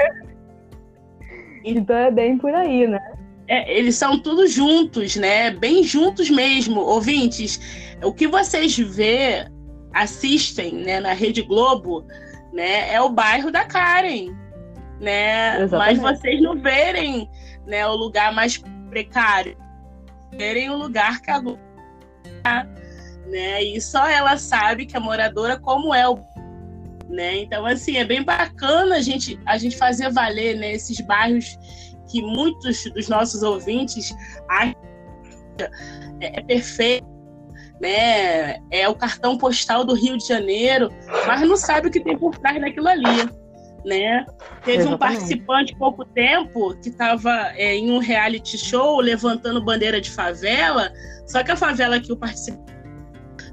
[1.63, 2.99] então é bem por aí, né?
[3.47, 5.51] É, eles são tudo juntos, né?
[5.51, 6.81] Bem juntos mesmo.
[6.81, 9.45] Ouvintes, o que vocês vê,
[9.93, 12.03] assistem né, na Rede Globo,
[12.51, 12.91] né?
[12.91, 14.35] É o bairro da Karen,
[14.99, 15.61] né?
[15.61, 16.01] Exatamente.
[16.01, 17.29] Mas vocês não verem
[17.67, 18.57] né, o lugar mais
[18.89, 19.55] precário.
[20.35, 21.57] Verem o lugar que a tá,
[23.27, 23.63] né?
[23.63, 26.19] E só ela sabe que a moradora como é o
[27.09, 27.39] né?
[27.39, 31.57] Então assim, é bem bacana a gente a gente fazer valer né, esses bairros
[32.09, 34.15] que muitos dos nossos ouvintes
[34.49, 34.75] acham
[36.19, 37.07] é, é perfeito,
[37.81, 38.59] né?
[38.69, 40.89] É o cartão postal do Rio de Janeiro,
[41.27, 43.29] mas não sabe o que tem por trás daquilo ali,
[43.85, 44.25] né?
[44.63, 44.99] Teve um Exatamente.
[44.99, 50.91] participante há pouco tempo que estava em um reality show levantando bandeira de favela,
[51.27, 52.71] só que a favela que o participante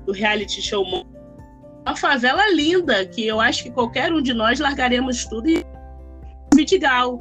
[0.04, 4.58] do reality show é uma favela linda, que eu acho que qualquer um de nós
[4.60, 5.64] largaremos tudo e
[6.54, 7.18] Vidigal.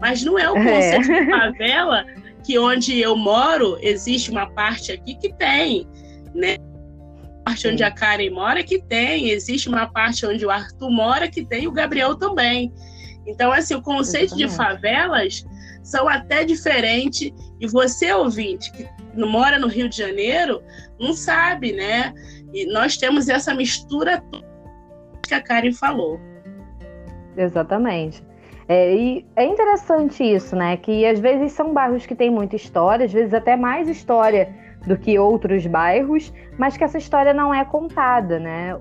[0.00, 0.98] Mas não é o É.
[0.98, 2.04] conceito de favela
[2.44, 5.86] que onde eu moro existe uma parte aqui que tem,
[6.34, 6.56] né?
[7.48, 11.46] Parte onde a Karen mora que tem, existe uma parte onde o Arthur mora que
[11.46, 12.70] tem, e o Gabriel também.
[13.26, 15.46] Então, assim, o conceito de favelas
[15.82, 17.32] são até diferentes.
[17.58, 20.62] E você, ouvinte, que mora no Rio de Janeiro,
[21.00, 22.12] não sabe, né?
[22.52, 24.22] E nós temos essa mistura
[25.26, 26.20] que a Karen falou.
[27.34, 28.22] Exatamente.
[28.68, 30.76] É, e é interessante isso, né?
[30.76, 34.54] Que às vezes são bairros que têm muita história, às vezes até mais história
[34.86, 38.78] do que outros bairros, mas que essa história não é contada, né?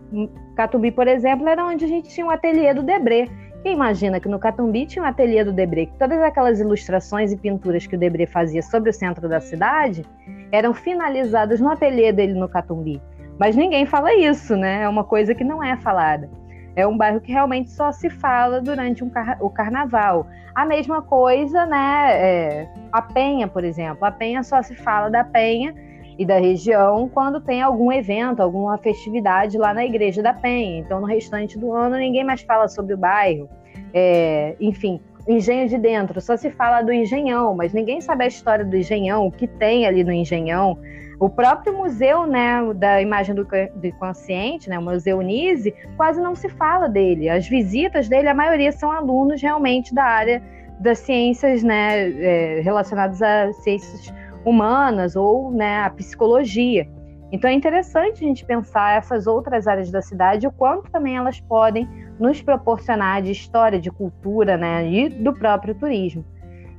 [0.56, 3.28] Catumbi, por exemplo, era onde a gente tinha um ateliê do Debré.
[3.64, 7.38] Quem imagina que no Catumbi tinha um ateliê do Debré, que todas aquelas ilustrações e
[7.38, 10.06] pinturas que o Debré fazia sobre o centro da cidade
[10.52, 13.02] eram finalizadas no ateliê dele no Catumbi.
[13.40, 14.84] Mas ninguém fala isso, né?
[14.84, 16.30] É uma coisa que não é falada.
[16.76, 20.28] É um bairro que realmente só se fala durante um car o carnaval.
[20.54, 22.12] A mesma coisa, né?
[22.12, 24.06] é, a Penha, por exemplo.
[24.06, 25.74] A Penha só se fala da Penha
[26.18, 30.80] e da região quando tem algum evento, alguma festividade lá na igreja da Penha.
[30.80, 33.50] Então, no restante do ano, ninguém mais fala sobre o bairro.
[33.94, 38.64] É, enfim, Engenho de Dentro, só se fala do Engenhão, mas ninguém sabe a história
[38.64, 40.78] do Engenhão, o que tem ali no Engenhão.
[41.20, 46.36] O próprio museu né, da imagem do, do inconsciente, né, o Museu Nise, quase não
[46.36, 47.28] se fala dele.
[47.28, 50.42] As visitas dele, a maioria são alunos realmente da área
[50.80, 54.14] das ciências né, é, relacionadas a ciências
[54.46, 56.88] humanas ou né, a psicologia.
[57.32, 61.40] Então é interessante a gente pensar essas outras áreas da cidade, o quanto também elas
[61.42, 66.24] podem nos proporcionar de história, de cultura, né, e do próprio turismo.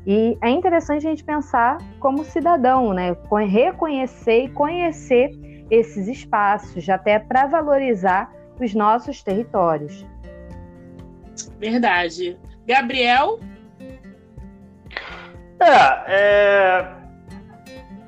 [0.07, 3.15] E é interessante a gente pensar como cidadão, né,
[3.47, 5.31] reconhecer e conhecer
[5.71, 10.07] esses espaços, até para valorizar os nossos territórios.
[11.59, 12.39] Verdade.
[12.67, 13.39] Gabriel?
[15.61, 16.99] É, é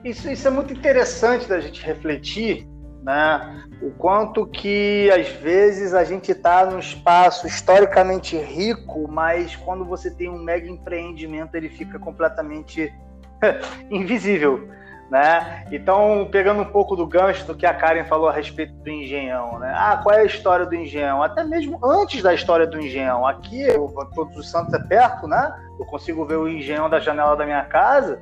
[0.04, 2.66] isso, isso é muito interessante da gente refletir,
[3.02, 3.64] né?
[3.82, 10.10] O quanto que às vezes a gente está num espaço historicamente rico, mas quando você
[10.10, 12.92] tem um mega empreendimento ele fica completamente
[13.90, 14.68] invisível,
[15.10, 15.66] né?
[15.72, 19.58] Então, pegando um pouco do gancho do que a Karen falou a respeito do engenhão,
[19.58, 19.72] né?
[19.74, 21.22] Ah, qual é a história do engenhão?
[21.22, 23.26] Até mesmo antes da história do engenhão.
[23.26, 23.66] Aqui,
[24.14, 25.52] Todos os Santos é perto, né?
[25.78, 28.20] Eu consigo ver o engenhão da janela da minha casa.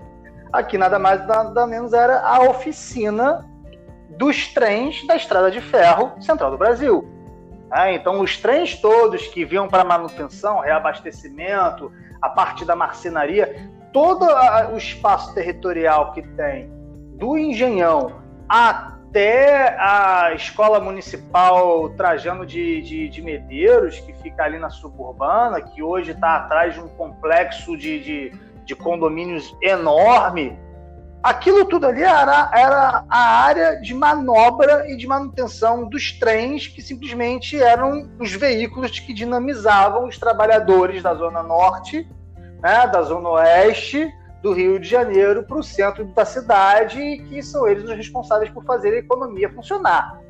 [0.53, 3.45] Aqui nada mais nada menos era a oficina
[4.11, 7.07] dos trens da Estrada de Ferro Central do Brasil.
[7.73, 14.27] É, então, os trens todos que vinham para manutenção, reabastecimento, a parte da marcenaria, todo
[14.73, 16.71] o espaço territorial que tem
[17.15, 24.71] do Engenhão até a Escola Municipal Trajano de, de, de Medeiros, que fica ali na
[24.71, 28.33] suburbana, que hoje está atrás de um complexo de, de
[28.69, 30.57] de condomínios enorme,
[31.23, 36.83] aquilo tudo ali era, era a área de manobra e de manutenção dos trens, que
[36.83, 42.07] simplesmente eram os veículos que dinamizavam os trabalhadores da Zona Norte,
[42.63, 44.13] né, da Zona Oeste
[44.43, 48.51] do Rio de Janeiro para o centro da cidade, e que são eles os responsáveis
[48.51, 50.21] por fazer a economia funcionar.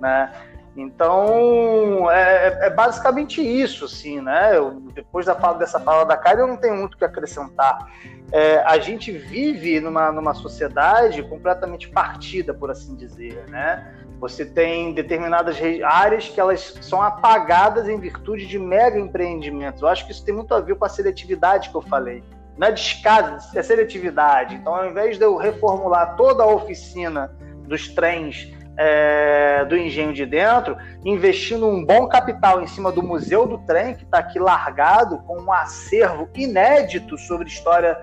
[0.00, 0.32] Né?
[0.76, 4.56] Então, é, é, é, basicamente isso, assim, né?
[4.56, 7.90] Eu, depois da fala, dessa fala da Karen, eu não tenho muito o que acrescentar.
[8.32, 13.94] É, a gente vive numa, numa sociedade completamente partida, por assim dizer, né?
[14.18, 19.82] Você tem determinadas áreas que elas são apagadas em virtude de mega empreendimentos.
[19.82, 22.22] Eu acho que isso tem muito a ver com a seletividade que eu falei.
[22.56, 24.54] Não é descaso, é seletividade.
[24.54, 27.34] Então, ao invés de eu reformular toda a oficina
[27.66, 33.46] dos trens é, do engenho de dentro, investindo um bom capital em cima do Museu
[33.46, 38.00] do Trem, que está aqui largado, com um acervo inédito sobre história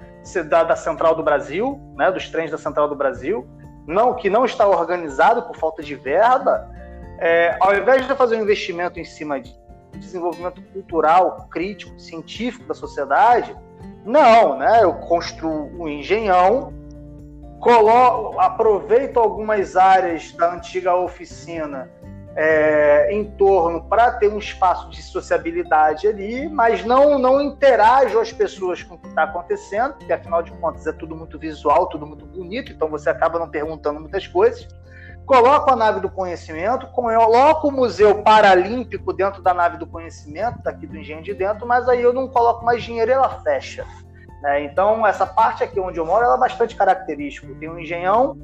[0.47, 3.47] da, da, Central do Brasil, né, dos trens da Central do Brasil,
[3.88, 6.70] não que não está organizado por falta de verba,
[7.20, 9.57] é, ao invés de fazer um investimento em cima de
[9.97, 13.55] desenvolvimento cultural, crítico, científico da sociedade,
[14.05, 14.84] não, né?
[14.84, 16.74] Eu construo um engenhão
[17.60, 21.89] colo aproveito algumas áreas da antiga oficina
[22.36, 28.32] é, em torno para ter um espaço de sociabilidade ali, mas não, não interajo as
[28.32, 32.05] pessoas com o que está acontecendo, porque afinal de contas é tudo muito visual, tudo
[32.07, 34.68] muito bonito, então você acaba não perguntando muitas coisas.
[35.26, 40.88] Coloco a nave do conhecimento, coloco o Museu Paralímpico dentro da nave do conhecimento, daqui
[40.88, 43.86] do Engenho de Dentro, mas aí eu não coloco mais dinheiro e ela fecha.
[44.41, 44.63] Né?
[44.63, 47.47] Então, essa parte aqui onde eu moro é bastante característica.
[47.59, 48.37] Tem um engenhão,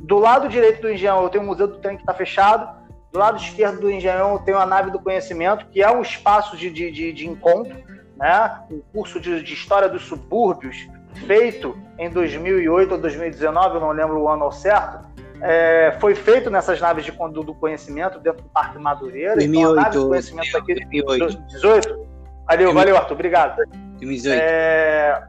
[0.00, 2.68] do lado direito do engenhão eu tenho o Museu do Trem que está fechado,
[3.12, 6.56] do lado esquerdo do engenhão eu tenho a Nave do Conhecimento, que é um espaço
[6.56, 7.76] de, de, de, de encontro,
[8.16, 8.60] né?
[8.70, 10.86] um curso de, de História dos Subúrbios,
[11.26, 15.04] feito em 2008 ou 2019, eu não lembro o ano ao certo,
[15.40, 19.34] é, foi feito nessas naves de do conhecimento dentro do Parque Madureira.
[19.34, 21.42] 2008, então, a nave do conhecimento aqui, 2018.
[21.46, 22.06] 18?
[22.46, 23.62] Valeu, valeu, Arthur, obrigado.
[23.96, 24.40] 2018.
[24.40, 25.22] É,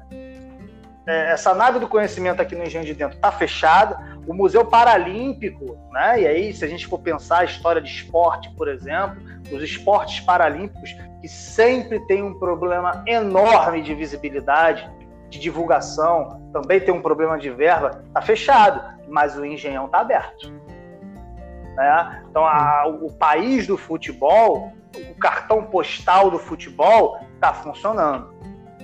[1.07, 4.17] é, essa nave do conhecimento aqui no Engenho de Dentro está fechada.
[4.27, 6.21] O Museu Paralímpico, né?
[6.21, 9.17] E aí, se a gente for pensar a história de esporte, por exemplo,
[9.51, 14.89] os esportes paralímpicos, que sempre tem um problema enorme de visibilidade,
[15.29, 20.51] de divulgação, também tem um problema de verba, está fechado, mas o Engenhão está aberto.
[21.75, 22.23] Né?
[22.29, 24.73] Então, a, o país do futebol,
[25.09, 28.36] o cartão postal do futebol está funcionando.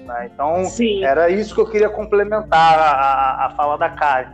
[0.06, 0.30] Né?
[0.34, 1.04] Então, Sim.
[1.04, 4.34] era isso que eu queria complementar a, a, a fala da Karen.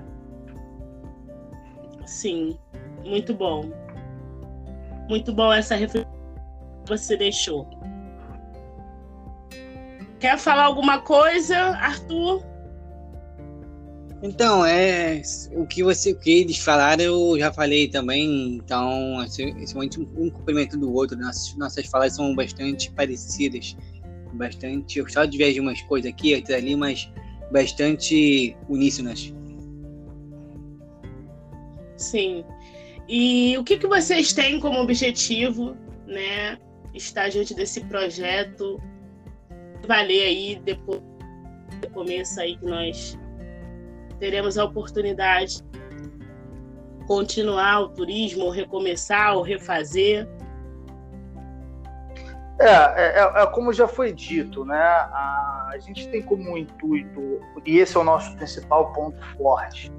[2.06, 2.58] Sim,
[3.06, 3.72] muito bom.
[5.08, 6.12] Muito bom essa reflexão
[6.84, 7.68] que você deixou.
[10.20, 12.44] Quer falar alguma coisa, Arthur?
[14.22, 15.22] Então, é
[15.54, 18.56] o que você o que eles falaram, eu já falei também.
[18.56, 21.18] Então, assim, um, um complemento do outro.
[21.18, 23.78] Nossas, nossas falas são bastante parecidas.
[24.34, 27.12] Bastante, só diverge umas coisas aqui, outras ali, mas
[27.52, 29.34] bastante uníssonas.
[31.98, 32.44] Sim.
[33.08, 35.76] E o que, que vocês têm como objetivo,
[36.06, 36.58] né?
[36.94, 38.82] Estar diante desse projeto,
[39.88, 41.02] valer aí depois
[41.82, 43.18] do começo aí que nós
[44.20, 50.28] teremos a oportunidade de continuar o turismo, ou recomeçar, ou refazer.
[52.60, 54.78] É, é, é, é, como já foi dito, né?
[54.78, 59.92] A, a, gente tem como intuito, e esse é o nosso principal ponto forte,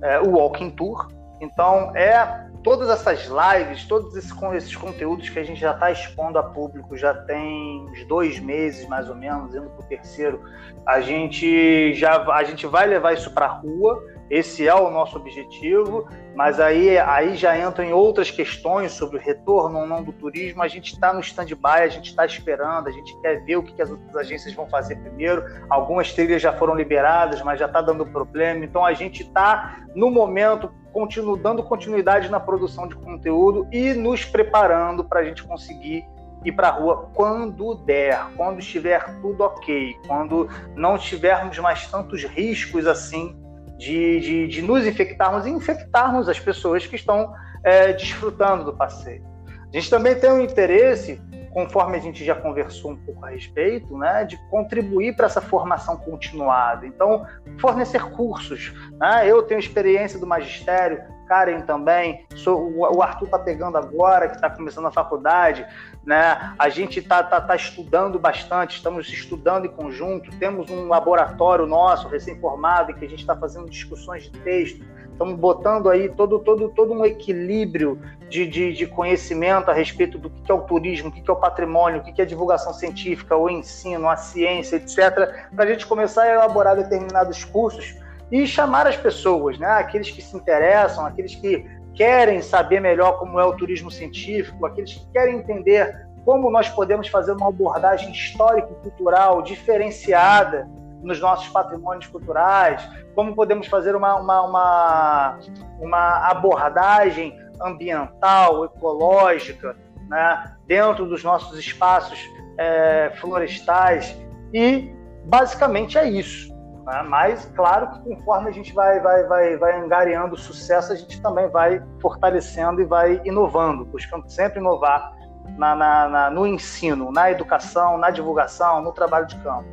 [0.00, 1.08] é, o Walking Tour.
[1.40, 6.38] Então, é todas essas lives, todos esses, esses conteúdos que a gente já está expondo
[6.38, 10.42] a público já tem uns dois meses, mais ou menos, indo para o terceiro,
[10.84, 15.16] a gente já a gente vai levar isso para a rua esse é o nosso
[15.16, 20.12] objetivo, mas aí, aí já entram em outras questões sobre o retorno ou não do
[20.12, 20.62] turismo.
[20.62, 23.72] A gente está no stand-by, a gente está esperando, a gente quer ver o que,
[23.72, 25.44] que as outras agências vão fazer primeiro.
[25.70, 28.64] Algumas trilhas já foram liberadas, mas já está dando problema.
[28.64, 34.24] Então a gente está, no momento, continu, dando continuidade na produção de conteúdo e nos
[34.24, 36.04] preparando para a gente conseguir
[36.44, 42.24] ir para a rua quando der, quando estiver tudo ok, quando não tivermos mais tantos
[42.24, 43.45] riscos assim
[43.76, 49.24] de, de, de nos infectarmos e infectarmos as pessoas que estão é, desfrutando do passeio.
[49.72, 51.20] A gente também tem um interesse,
[51.50, 55.96] conforme a gente já conversou um pouco a respeito, né, de contribuir para essa formação
[55.96, 56.86] continuada.
[56.86, 57.26] Então,
[57.58, 58.72] fornecer cursos.
[58.98, 59.26] Né?
[59.26, 64.48] Eu tenho experiência do magistério, Karen também, sou, o Arthur está pegando agora, que está
[64.48, 65.66] começando a faculdade,
[66.04, 66.54] né?
[66.58, 72.08] A gente está tá, tá estudando bastante, estamos estudando em conjunto, temos um laboratório nosso,
[72.08, 76.68] recém-formado, em que a gente está fazendo discussões de texto, estamos botando aí todo, todo,
[76.68, 81.12] todo um equilíbrio de, de, de conhecimento a respeito do que é o turismo, o
[81.12, 85.48] que é o patrimônio, o que é a divulgação científica, o ensino, a ciência, etc.,
[85.54, 87.96] para a gente começar a elaborar determinados cursos
[88.30, 89.68] e chamar as pessoas, né?
[89.68, 91.64] aqueles que se interessam, aqueles que
[91.94, 97.08] querem saber melhor como é o turismo científico, aqueles que querem entender como nós podemos
[97.08, 100.68] fazer uma abordagem histórico-cultural diferenciada
[101.02, 102.82] nos nossos patrimônios culturais,
[103.14, 105.38] como podemos fazer uma, uma, uma,
[105.80, 109.76] uma abordagem ambiental, ecológica,
[110.08, 112.18] né, dentro dos nossos espaços
[112.58, 114.16] é, florestais.
[114.52, 114.92] E
[115.24, 116.55] basicamente é isso.
[116.86, 117.02] Né?
[117.02, 121.48] Mas, claro que conforme a gente vai, vai, vai, vai angariando sucesso, a gente também
[121.48, 125.12] vai fortalecendo e vai inovando, buscando sempre inovar
[125.58, 129.68] na, na, na, no ensino, na educação, na divulgação, no trabalho de campo.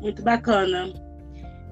[0.00, 0.92] Muito bacana.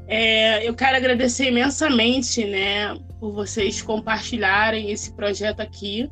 [0.09, 6.11] É, eu quero agradecer imensamente, né, por vocês compartilharem esse projeto aqui,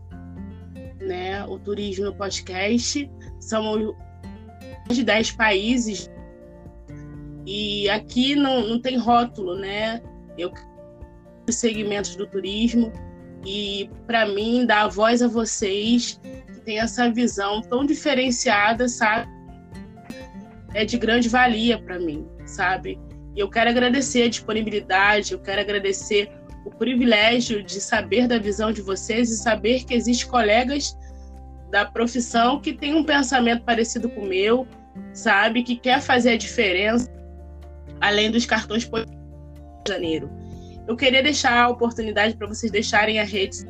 [1.00, 3.10] né, o Turismo Podcast.
[3.40, 3.94] São
[4.88, 6.10] de 10 países
[7.47, 10.03] e aqui não, não tem rótulo, né?
[10.36, 10.53] Eu
[11.49, 12.92] segmentos do turismo
[13.44, 16.20] e para mim dar voz a vocês
[16.53, 19.30] que tem essa visão tão diferenciada, sabe?
[20.74, 22.99] É de grande valia para mim, sabe?
[23.36, 26.32] E eu quero agradecer a disponibilidade, eu quero agradecer
[26.64, 30.99] o privilégio de saber da visão de vocês e saber que existem colegas
[31.70, 34.66] da profissão que têm um pensamento parecido com o meu,
[35.12, 35.62] sabe?
[35.62, 37.15] Que quer fazer a diferença
[38.01, 40.30] além dos cartões de janeiro.
[40.86, 43.66] Eu queria deixar a oportunidade para vocês deixarem a rede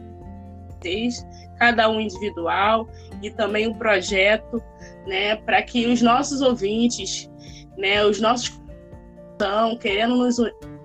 [0.80, 1.26] vocês,
[1.58, 2.88] cada um individual
[3.22, 4.62] e também um projeto,
[5.06, 7.30] né, para que os nossos ouvintes,
[7.76, 8.60] né, os nossos
[9.32, 10.36] estão querendo nos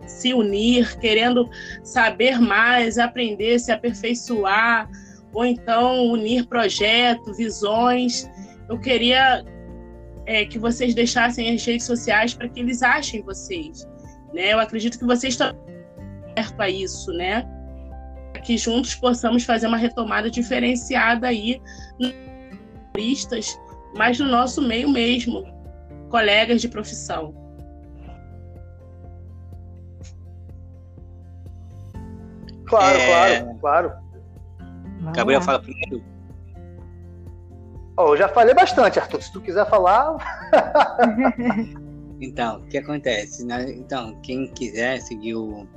[0.05, 1.49] se unir, querendo
[1.83, 4.89] saber mais, aprender, se aperfeiçoar,
[5.33, 8.29] ou então unir projetos, visões.
[8.67, 9.43] Eu queria
[10.31, 13.85] é, que vocês deixassem as redes sociais para que eles achem vocês.
[14.33, 14.53] Né?
[14.53, 15.53] Eu acredito que vocês estão
[16.33, 17.45] perto a isso, né?
[18.45, 21.61] Que juntos possamos fazer uma retomada diferenciada aí,
[22.93, 23.59] turistas,
[23.97, 25.43] mas no nosso meio mesmo,
[26.09, 27.35] colegas de profissão.
[32.65, 33.05] Claro, é...
[33.05, 33.93] claro, claro.
[35.13, 36.01] Gabriel fala primeiro.
[38.03, 39.21] Oh, eu já falei bastante, Arthur.
[39.21, 40.17] Se tu quiser falar.
[42.19, 43.45] então, o que acontece?
[43.77, 45.67] Então, quem quiser seguir o.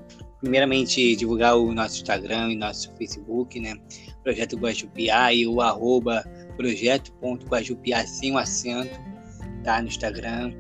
[0.41, 3.75] Primeiramente, divulgar o nosso Instagram e nosso Facebook, né?
[4.23, 6.25] Projeto Guajupiá e o arroba
[6.57, 8.99] projeto.guajupiá sem o acento,
[9.63, 9.83] tá?
[9.83, 10.55] No Instagram.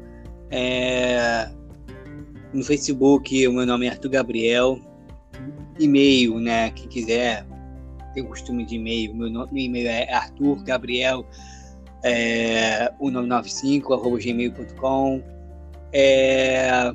[0.50, 1.50] É...
[2.52, 4.78] No Facebook, o meu nome é Arthur Gabriel.
[5.78, 6.70] E-mail, né?
[6.72, 7.46] Quem quiser
[8.12, 11.26] tem costume de e-mail, meu, meu e-mail é Arthur Gabriel
[12.04, 15.20] é, 1995.gmail.com.
[15.92, 16.92] É,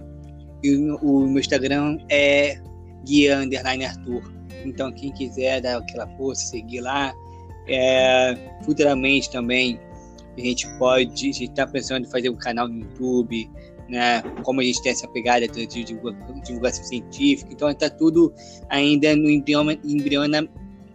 [0.64, 2.58] e o, meu Instagram é
[3.06, 4.24] guia underline Arthur.
[4.66, 7.14] Então, quem quiser dar aquela força, seguir lá.
[7.68, 9.80] É, futuramente também
[10.38, 13.50] a gente pode, a gente está pensando em fazer um canal no YouTube,
[13.90, 14.22] né?
[14.44, 18.34] Como a gente tem essa pegada de divulgação científica, então está tudo
[18.70, 20.48] ainda no embriona, embriona,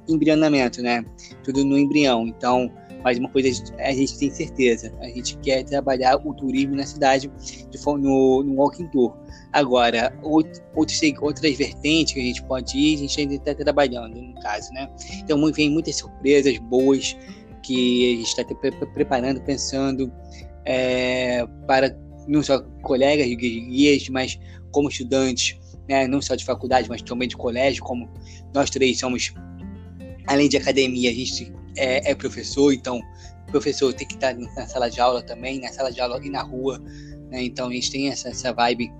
[0.08, 1.04] embrionamento, né?
[1.42, 2.26] Tudo no embrião.
[2.26, 2.70] Então,
[3.04, 7.30] mas uma coisa a gente tem certeza, a gente quer trabalhar o turismo na cidade
[7.70, 9.14] de no, no walking tour.
[9.52, 14.34] Agora, outros, outras vertentes que a gente pode ir, a gente ainda está trabalhando, no
[14.40, 14.88] caso, né?
[15.18, 17.14] Então, vem muitas surpresas boas
[17.62, 18.44] que a gente está
[18.94, 20.10] preparando, pensando
[20.64, 21.96] é, para
[22.26, 24.40] não só colegas de guias, mas
[24.72, 26.06] como estudantes, né?
[26.06, 28.08] não só de faculdade, mas também de colégio, como
[28.54, 29.34] nós três somos,
[30.26, 33.00] além de academia, a gente é, é professor, então
[33.54, 36.42] professor tem que estar na sala de aula também, na sala de aula e na
[36.42, 36.82] rua,
[37.30, 37.44] né?
[37.44, 38.92] Então a gente tem essa, essa vibe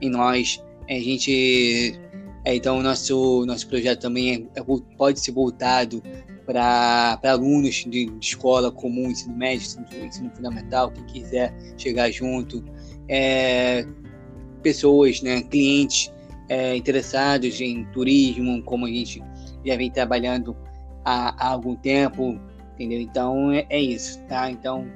[0.00, 0.60] em nós.
[0.88, 1.98] A gente,
[2.44, 4.64] é, então nosso nosso projeto também é, é
[4.96, 6.02] pode ser voltado
[6.44, 12.64] para alunos de, de, escola comum, ensino médio, ensino, ensino fundamental, quem quiser chegar junto,
[13.08, 13.86] é,
[14.60, 16.12] pessoas, né, clientes
[16.48, 19.22] é, interessados em turismo, como a gente
[19.64, 20.56] já vem trabalhando
[21.04, 22.38] há, há algum tempo,
[22.74, 23.00] entendeu?
[23.00, 24.50] Então é, é, isso, tá?
[24.50, 24.86] Então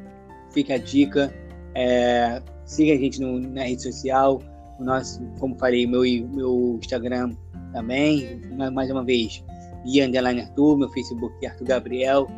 [0.50, 1.32] fica a dica,
[1.74, 4.40] é, siga a gente no, na rede social,
[4.78, 7.34] o nosso, como falei, meu meu Instagram
[7.72, 8.40] também,
[8.72, 9.44] mais uma vez,
[9.84, 12.28] Underline Arthur, meu Facebook é Arthur Gabriel.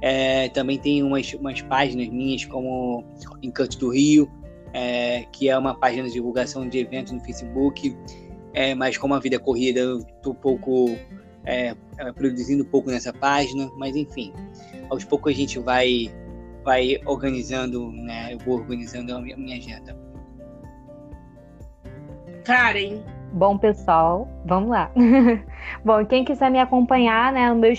[0.00, 3.04] É, também tem umas, umas páginas minhas como
[3.42, 4.30] Encanto do Rio,
[4.72, 7.96] é, que é uma página de divulgação de eventos no Facebook.
[8.52, 10.96] É, mas como a vida é corrida, eu estou um pouco
[11.44, 14.32] é, é, produzindo um pouco nessa página, mas enfim,
[14.90, 16.12] aos poucos a gente vai
[16.64, 18.32] vai organizando, né?
[18.32, 19.96] Eu vou organizando a minha, a minha agenda.
[22.44, 23.02] Karen.
[23.32, 24.92] Bom, pessoal, vamos lá.
[25.84, 27.72] Bom, quem quiser me acompanhar né, no meu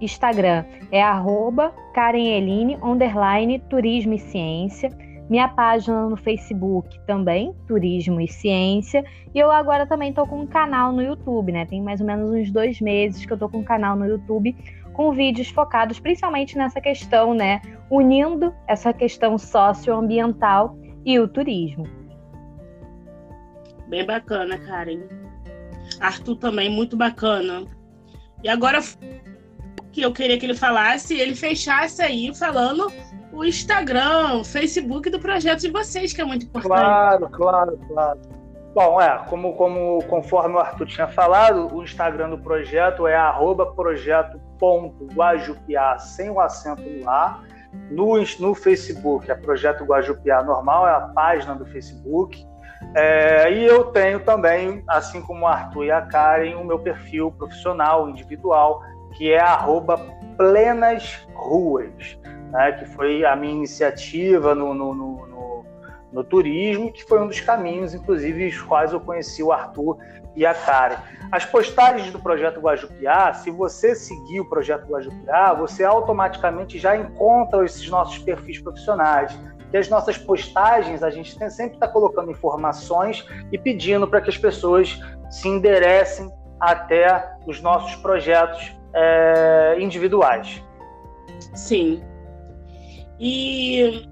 [0.00, 4.88] Instagram é arroba Kareneline, underline, turismo e ciência.
[5.28, 9.04] Minha página no Facebook também, Turismo e Ciência.
[9.34, 11.64] E eu agora também estou com um canal no YouTube, né?
[11.64, 14.54] Tem mais ou menos uns dois meses que eu estou com um canal no YouTube
[14.92, 17.60] com vídeos focados principalmente nessa questão, né?
[17.90, 21.84] Unindo essa questão socioambiental e o turismo.
[23.88, 25.02] Bem bacana, Karen.
[26.00, 27.64] Arthur também, muito bacana.
[28.42, 28.80] E agora
[29.92, 32.90] que eu queria que ele falasse, ele fechasse aí falando
[33.34, 36.68] o Instagram, o Facebook do projeto de vocês, que é muito importante.
[36.68, 38.20] Claro, claro, claro.
[38.74, 43.16] Bom, é, como, como conforme o Arthur tinha falado, o Instagram do projeto é
[43.76, 47.40] projeto.guajupiá, sem o acento A.
[47.90, 52.42] No, no Facebook é Projeto Guajupiá Normal, é a página do Facebook.
[52.94, 57.32] É, e eu tenho também, assim como o Arthur e a Karen, o meu perfil
[57.32, 58.80] profissional, individual,
[59.16, 59.40] que é
[60.36, 62.18] plenasruas
[62.54, 65.66] né, que foi a minha iniciativa no, no, no, no,
[66.12, 69.98] no turismo, que foi um dos caminhos, inclusive, os quais eu conheci o Arthur
[70.36, 70.98] e a Karen.
[71.32, 77.64] As postagens do Projeto Guajupiá, se você seguir o Projeto Guajupiá, você automaticamente já encontra
[77.64, 79.36] esses nossos perfis profissionais.
[79.72, 84.38] Que as nossas postagens, a gente sempre está colocando informações e pedindo para que as
[84.38, 84.96] pessoas
[85.28, 86.30] se enderecem
[86.60, 90.62] até os nossos projetos é, individuais.
[91.52, 92.00] Sim,
[93.18, 94.06] e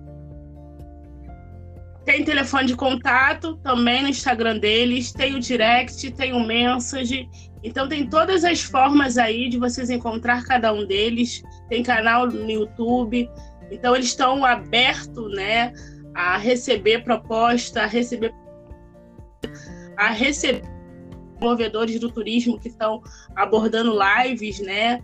[2.04, 7.28] tem telefone de contato também no Instagram deles, tem o direct, tem o message.
[7.62, 11.42] Então tem todas as formas aí de vocês encontrar cada um deles.
[11.68, 13.30] Tem canal no YouTube.
[13.70, 15.72] Então eles estão abertos, né,
[16.14, 18.34] a receber proposta, a receber
[19.96, 20.62] a receber
[21.40, 23.02] movedores do turismo que estão
[23.36, 25.00] abordando lives, né?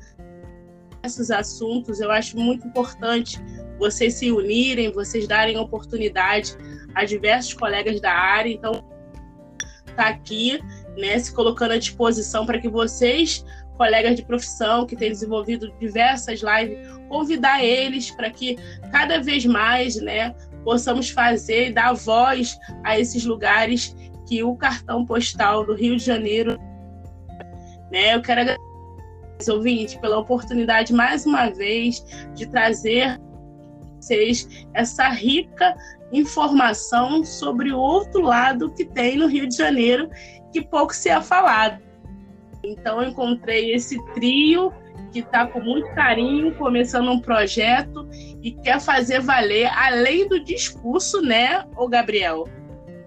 [1.04, 3.40] Esses assuntos eu acho muito importante
[3.78, 6.56] vocês se unirem, vocês darem oportunidade
[6.94, 8.50] a diversos colegas da área.
[8.50, 8.84] Então,
[9.98, 10.60] está aqui,
[10.96, 13.44] né, se colocando à disposição para que vocês,
[13.76, 16.78] colegas de profissão que têm desenvolvido diversas lives,
[17.08, 18.56] convidar eles para que
[18.92, 20.34] cada vez mais, né,
[20.64, 23.96] possamos fazer e dar voz a esses lugares
[24.28, 26.58] que o cartão postal do Rio de Janeiro,
[27.90, 33.18] né, eu quero agradecer ouvintes pela oportunidade mais uma vez de trazer
[34.00, 35.74] vocês essa rica
[36.12, 40.08] informação sobre o outro lado que tem no Rio de Janeiro,
[40.52, 41.82] que pouco se é falado.
[42.64, 44.72] Então, eu encontrei esse trio
[45.12, 48.08] que está com muito carinho começando um projeto
[48.42, 52.48] e quer fazer valer além do discurso, né, o Gabriel?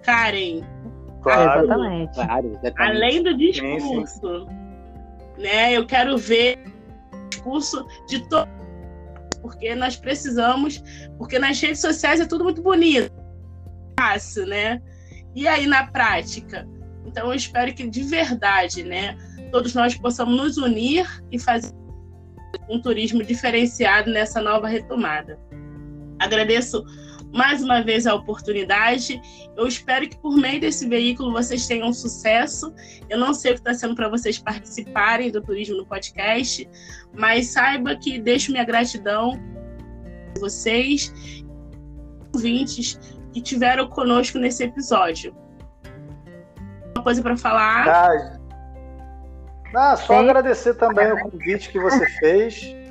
[0.02, 0.62] Karen.
[1.22, 2.14] Claro, exatamente.
[2.14, 2.80] claro, exatamente.
[2.80, 4.46] Além do discurso,
[5.38, 5.72] né?
[5.72, 6.58] Eu quero ver
[7.12, 8.52] o discurso de todos,
[9.42, 10.82] porque nós precisamos,
[11.18, 13.12] porque nas redes sociais é tudo muito bonito,
[13.98, 14.80] fácil, né?
[15.34, 16.66] E aí na prática?
[17.04, 19.16] Então eu espero que de verdade, né,
[19.50, 21.72] todos nós possamos nos unir e fazer
[22.70, 25.38] um turismo diferenciado nessa nova retomada.
[26.18, 26.84] Agradeço
[27.32, 29.20] mais uma vez a oportunidade.
[29.56, 32.72] Eu espero que por meio desse veículo vocês tenham sucesso.
[33.08, 36.68] Eu não sei o que está sendo para vocês participarem do Turismo no Podcast,
[37.14, 39.32] mas saiba que deixo minha gratidão
[40.36, 41.12] a vocês,
[42.34, 42.98] ouvintes
[43.32, 45.34] que tiveram conosco nesse episódio.
[46.94, 48.38] Uma coisa para falar?
[49.74, 50.28] Ah, só Sim.
[50.28, 52.82] agradecer também o convite que você fez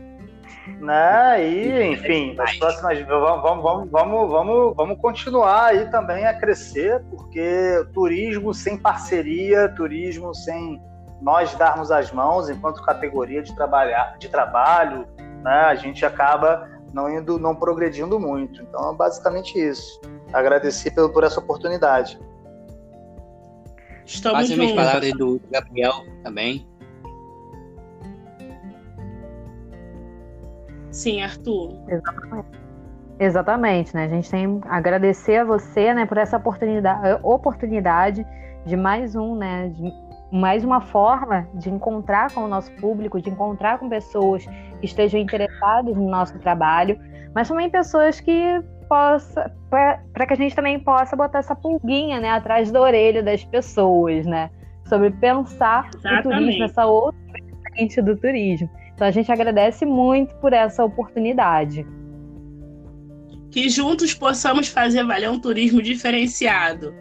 [0.80, 1.48] né?
[1.48, 7.85] E, enfim, nas próximas vamos, vamos, vamos, vamos, vamos continuar aí também a crescer, porque
[7.93, 10.81] turismo sem parceria, turismo sem
[11.22, 15.07] nós darmos as mãos enquanto categoria de trabalhar, de trabalho,
[15.43, 15.65] né?
[15.68, 18.61] A gente acaba não indo, não progredindo muito.
[18.61, 20.02] Então, é basicamente isso.
[20.34, 22.19] Agradecer pelo, por essa oportunidade.
[24.06, 26.68] Estamos Passem as palavras do Gabriel também.
[30.89, 31.80] Sim, Arthur.
[31.88, 32.61] Exatamente.
[33.19, 34.06] Exatamente, né?
[34.06, 38.26] A gente tem que agradecer a você, né, por essa oportunidade, oportunidade
[38.65, 39.93] de mais um, né, de
[40.31, 44.45] mais uma forma de encontrar com o nosso público, de encontrar com pessoas
[44.79, 46.97] que estejam interessadas no nosso trabalho,
[47.35, 52.29] mas também pessoas que possa para que a gente também possa botar essa pulguinha, né,
[52.29, 54.49] atrás da orelha das pessoas, né,
[54.85, 56.27] sobre pensar Exatamente.
[56.27, 57.19] o turismo, essa outra
[57.73, 58.69] frente do turismo.
[58.93, 61.85] Então a gente agradece muito por essa oportunidade.
[63.49, 66.93] Que juntos possamos fazer valer um turismo diferenciado,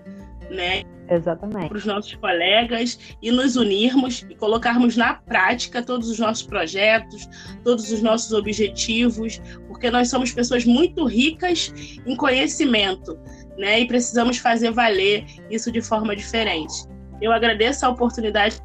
[0.51, 0.83] né?
[1.11, 1.69] Exatamente.
[1.69, 7.29] Para os nossos colegas e nos unirmos e colocarmos na prática todos os nossos projetos,
[7.65, 11.75] todos os nossos objetivos, porque nós somos pessoas muito ricas
[12.07, 13.19] em conhecimento,
[13.59, 13.81] né?
[13.81, 16.85] E precisamos fazer valer isso de forma diferente.
[17.21, 18.63] Eu agradeço a oportunidade de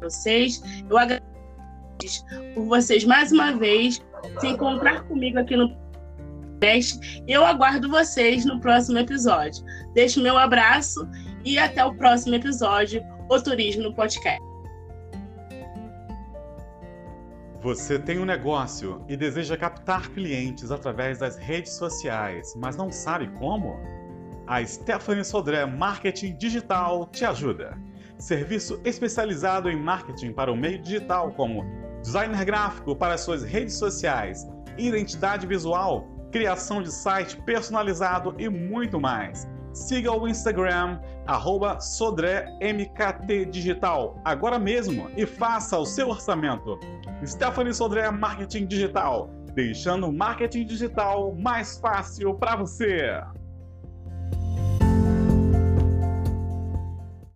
[0.00, 0.62] vocês.
[0.88, 2.24] Eu agradeço
[2.54, 4.00] por vocês mais uma vez
[4.40, 5.68] se encontrar comigo aqui no
[6.58, 7.22] podcast.
[7.28, 9.62] Eu aguardo vocês no próximo episódio.
[9.94, 11.06] Deixo meu abraço
[11.44, 14.40] e até o próximo episódio, O Turismo no Podcast.
[17.60, 23.26] Você tem um negócio e deseja captar clientes através das redes sociais, mas não sabe
[23.38, 23.76] como?
[24.46, 27.76] A Stephanie Sodré Marketing Digital te ajuda.
[28.16, 31.64] Serviço especializado em marketing para o meio digital, como
[32.00, 34.46] designer gráfico para suas redes sociais,
[34.76, 39.48] identidade visual, criação de site personalizado e muito mais.
[39.78, 46.80] Siga o Instagram, arroba SodréMKTDigital, agora mesmo e faça o seu orçamento.
[47.24, 53.22] Stephanie Sodré Marketing Digital, deixando o marketing digital mais fácil para você.